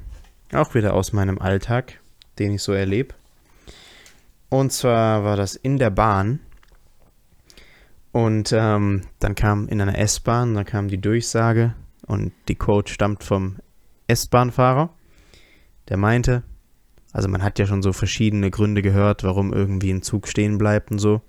[0.54, 2.00] Auch wieder aus meinem Alltag,
[2.40, 3.14] den ich so erlebe.
[4.50, 6.40] Und zwar war das in der Bahn.
[8.16, 11.76] Und ähm, dann kam in einer S-Bahn, da kam die Durchsage
[12.08, 13.58] und die Quote stammt vom
[14.08, 14.90] S-Bahn-Fahrer.
[15.90, 16.44] Der meinte,
[17.12, 20.92] also man hat ja schon so verschiedene Gründe gehört, warum irgendwie ein Zug stehen bleibt
[20.92, 21.24] und so.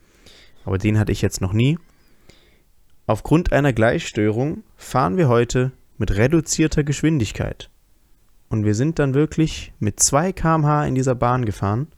[0.65, 1.77] Aber den hatte ich jetzt noch nie.
[3.09, 7.69] Aufgrund einer Gleichstörung fahren wir heute mit reduzierter Geschwindigkeit.
[8.49, 11.89] Und wir sind dann wirklich mit 2 km/h in dieser Bahn gefahren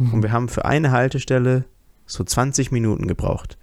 [0.00, 1.64] und wir haben für eine Haltestelle
[2.06, 3.56] so 20 Minuten gebraucht.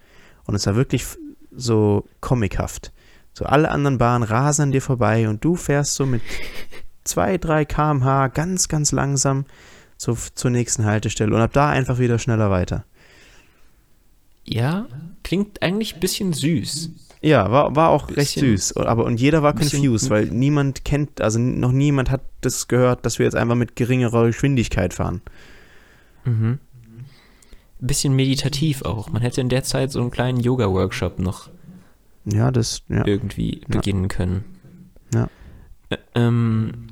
[0.50, 1.06] Und es war wirklich
[1.52, 2.92] so comichaft.
[3.34, 6.24] So alle anderen Bahnen rasen an dir vorbei und du fährst so mit
[7.04, 9.46] 2, 3 km/h ganz, ganz langsam
[9.96, 12.84] so zur nächsten Haltestelle und ab da einfach wieder schneller weiter.
[14.44, 14.88] Ja,
[15.24, 16.90] klingt eigentlich ein bisschen süß.
[17.22, 18.78] Ja, war, war auch recht süß.
[18.78, 23.20] Aber und jeder war confused, weil niemand kennt, also noch niemand hat das gehört, dass
[23.20, 25.22] wir jetzt einfach mit geringerer Geschwindigkeit fahren.
[26.26, 26.58] Mhm.
[27.80, 29.10] Bisschen meditativ auch.
[29.10, 31.50] Man hätte in der Zeit so einen kleinen Yoga-Workshop noch
[32.26, 33.06] Ja, das, ja.
[33.08, 34.44] irgendwie beginnen können.
[35.14, 35.30] Ja.
[35.90, 36.88] Ä- Ähm,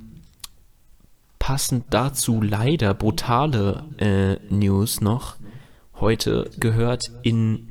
[1.39, 5.35] passend dazu leider brutale äh, News noch.
[5.99, 7.69] Heute gehört in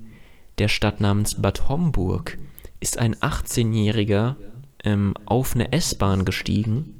[0.58, 2.38] der Stadt namens Bad Homburg
[2.80, 4.36] ist ein 18-Jähriger
[4.84, 6.94] ähm, auf eine S-Bahn gestiegen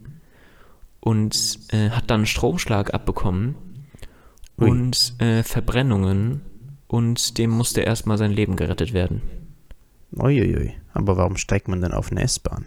[1.00, 3.54] und äh, hat dann einen Stromschlag abbekommen
[4.58, 4.70] Ui.
[4.70, 6.40] und äh, Verbrennungen
[6.88, 9.22] und dem musste erstmal sein Leben gerettet werden.
[10.16, 10.72] Uiuiui.
[10.94, 12.64] Aber warum steigt man denn auf eine S-Bahn?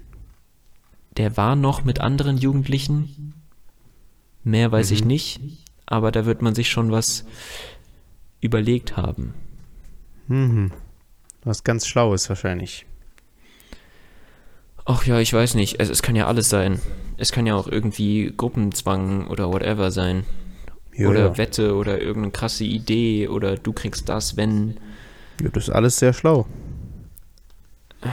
[1.18, 3.34] Der war noch mit anderen Jugendlichen.
[4.44, 5.08] Mehr weiß ich Mhm.
[5.08, 5.42] nicht,
[5.86, 7.26] aber da wird man sich schon was
[8.42, 9.34] überlegt haben.
[10.28, 10.72] Mhm.
[11.44, 12.86] Was ganz Schlaues wahrscheinlich.
[14.86, 15.80] Ach ja, ich weiß nicht.
[15.80, 16.80] Es, es kann ja alles sein.
[17.18, 20.24] Es kann ja auch irgendwie Gruppenzwang oder whatever sein.
[21.00, 21.38] Ja, oder ja.
[21.38, 24.78] Wette oder irgendeine krasse Idee oder du kriegst das, wenn.
[25.42, 26.46] ja, das ist alles sehr schlau.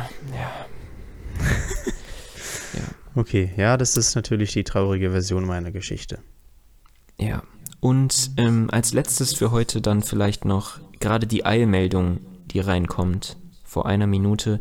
[3.16, 6.18] Okay, ja, das ist natürlich die traurige Version meiner Geschichte.
[7.18, 7.42] Ja.
[7.80, 13.86] Und ähm, als letztes für heute dann vielleicht noch gerade die Eilmeldung, die reinkommt vor
[13.86, 14.60] einer Minute,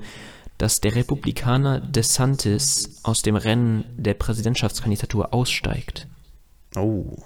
[0.58, 6.08] dass der Republikaner DeSantis aus dem Rennen der Präsidentschaftskandidatur aussteigt.
[6.78, 7.18] Oh.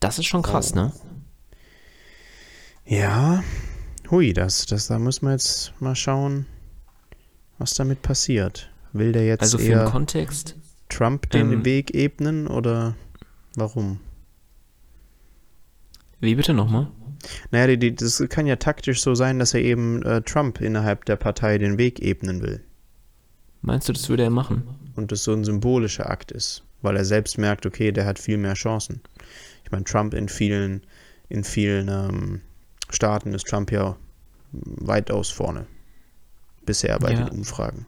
[0.00, 0.92] Das ist schon krass, ne?
[2.84, 3.42] Ja.
[4.10, 6.46] Hui, das, das, da müssen wir jetzt mal schauen,
[7.58, 8.70] was damit passiert.
[8.92, 10.54] Will der jetzt Also für den eher Kontext,
[10.88, 12.94] Trump den ähm, Weg ebnen oder
[13.56, 14.00] warum?
[16.20, 16.88] wie bitte nochmal?
[17.50, 21.04] Naja, die, die, das kann ja taktisch so sein, dass er eben äh, Trump innerhalb
[21.04, 22.64] der Partei den Weg ebnen will.
[23.62, 24.62] Meinst du, das würde er machen?
[24.94, 28.38] Und das so ein symbolischer Akt ist, weil er selbst merkt, okay, der hat viel
[28.38, 29.00] mehr Chancen.
[29.66, 30.82] Ich meine, Trump in vielen,
[31.28, 32.40] in vielen ähm,
[32.88, 33.96] Staaten ist Trump ja
[34.52, 35.66] weitaus vorne.
[36.64, 37.24] Bisher bei Ja.
[37.24, 37.86] den Umfragen.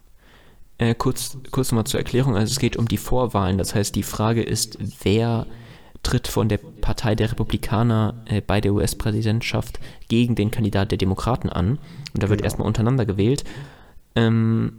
[0.78, 2.36] Äh, kurz, kurz nochmal zur Erklärung.
[2.36, 3.58] Also es geht um die Vorwahlen.
[3.58, 5.46] Das heißt, die Frage ist, wer
[6.02, 11.48] tritt von der Partei der Republikaner äh, bei der US-Präsidentschaft gegen den Kandidat der Demokraten
[11.48, 11.78] an.
[12.12, 12.46] Und da wird Genau.
[12.46, 13.44] erstmal untereinander gewählt.
[14.16, 14.72] Ähm,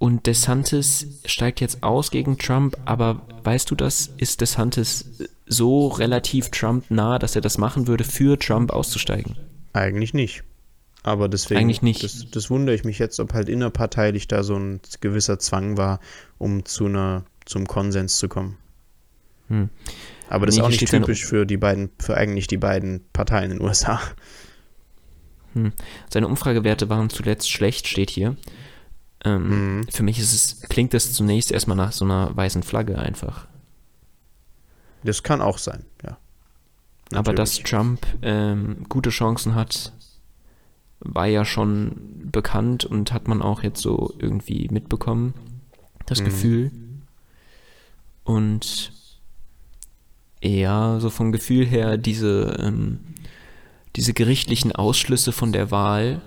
[0.00, 4.10] und DeSantis steigt jetzt aus gegen Trump, aber weißt du das?
[4.16, 5.04] Ist DeSantis
[5.44, 9.36] so relativ Trump nah, dass er das machen würde, für Trump auszusteigen?
[9.74, 10.42] Eigentlich nicht.
[11.02, 12.02] Aber deswegen, Eigentlich nicht.
[12.02, 16.00] Das, das wundere ich mich jetzt, ob halt innerparteilich da so ein gewisser Zwang war,
[16.38, 18.56] um zu einer, zum Konsens zu kommen.
[19.48, 19.68] Hm.
[20.30, 23.50] Aber das Nee, ist auch nicht typisch für die beiden, für eigentlich die beiden Parteien
[23.50, 24.00] in den USA.
[26.08, 28.36] Seine Umfragewerte waren zuletzt schlecht, steht hier.
[29.24, 29.88] Ähm, Mhm.
[29.88, 33.46] Für mich ist es, klingt das zunächst erstmal nach so einer weißen Flagge einfach.
[35.04, 36.18] Das kann auch sein, ja.
[37.12, 37.70] Aber dass Natürlich.
[37.70, 39.92] Trump ähm, gute Chancen hat,
[41.00, 41.96] war ja schon
[42.30, 45.34] bekannt und hat man auch jetzt so irgendwie mitbekommen,
[46.06, 46.24] das Mhm.
[46.26, 46.70] Gefühl.
[48.24, 48.92] Und
[50.42, 53.00] ja, so vom Gefühl her, diese, ähm,
[53.96, 56.20] diese gerichtlichen Ausschlüsse von der Wahl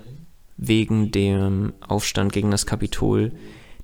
[0.57, 3.31] wegen dem Aufstand gegen das Kapitol,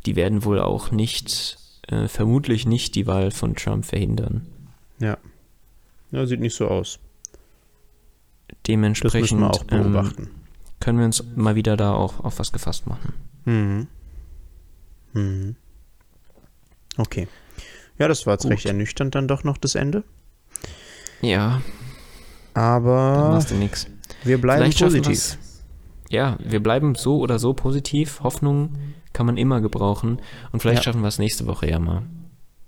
[0.05, 1.57] die werden wohl auch nicht,
[1.87, 4.45] äh, vermutlich nicht die Wahl von Trump verhindern.
[4.99, 5.17] Ja.
[6.11, 6.99] Ja, sieht nicht so aus.
[8.47, 10.29] Das Dementsprechend müssen wir auch ähm, beobachten.
[10.79, 13.13] können wir uns mal wieder da auch auf was gefasst machen.
[13.45, 13.87] Mhm.
[15.13, 15.55] Mhm.
[16.97, 17.27] Okay.
[17.97, 18.51] Ja, das war jetzt Gut.
[18.51, 20.03] recht ernüchternd dann doch noch das Ende.
[21.21, 21.61] Ja,
[22.53, 23.87] dann Aber machst du nix.
[24.23, 25.37] wir bleiben Vielleicht positiv.
[26.09, 28.21] Ja, wir bleiben so oder so positiv.
[28.21, 28.75] Hoffnung
[29.13, 30.19] kann man immer gebrauchen.
[30.51, 30.83] Und vielleicht Ja.
[30.85, 32.03] schaffen wir es nächste Woche ja mal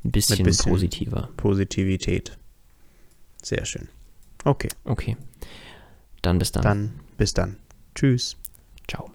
[0.04, 0.72] ein bisschen, bisschen.
[0.72, 1.30] positiver.
[1.38, 2.38] Positivität.
[3.42, 3.88] Sehr schön.
[4.46, 5.18] Okay, Okay.
[6.22, 6.64] Dann bis dann.
[6.64, 7.58] dann bis dann.
[7.96, 8.38] Tschüss.
[8.88, 9.10] Ciao.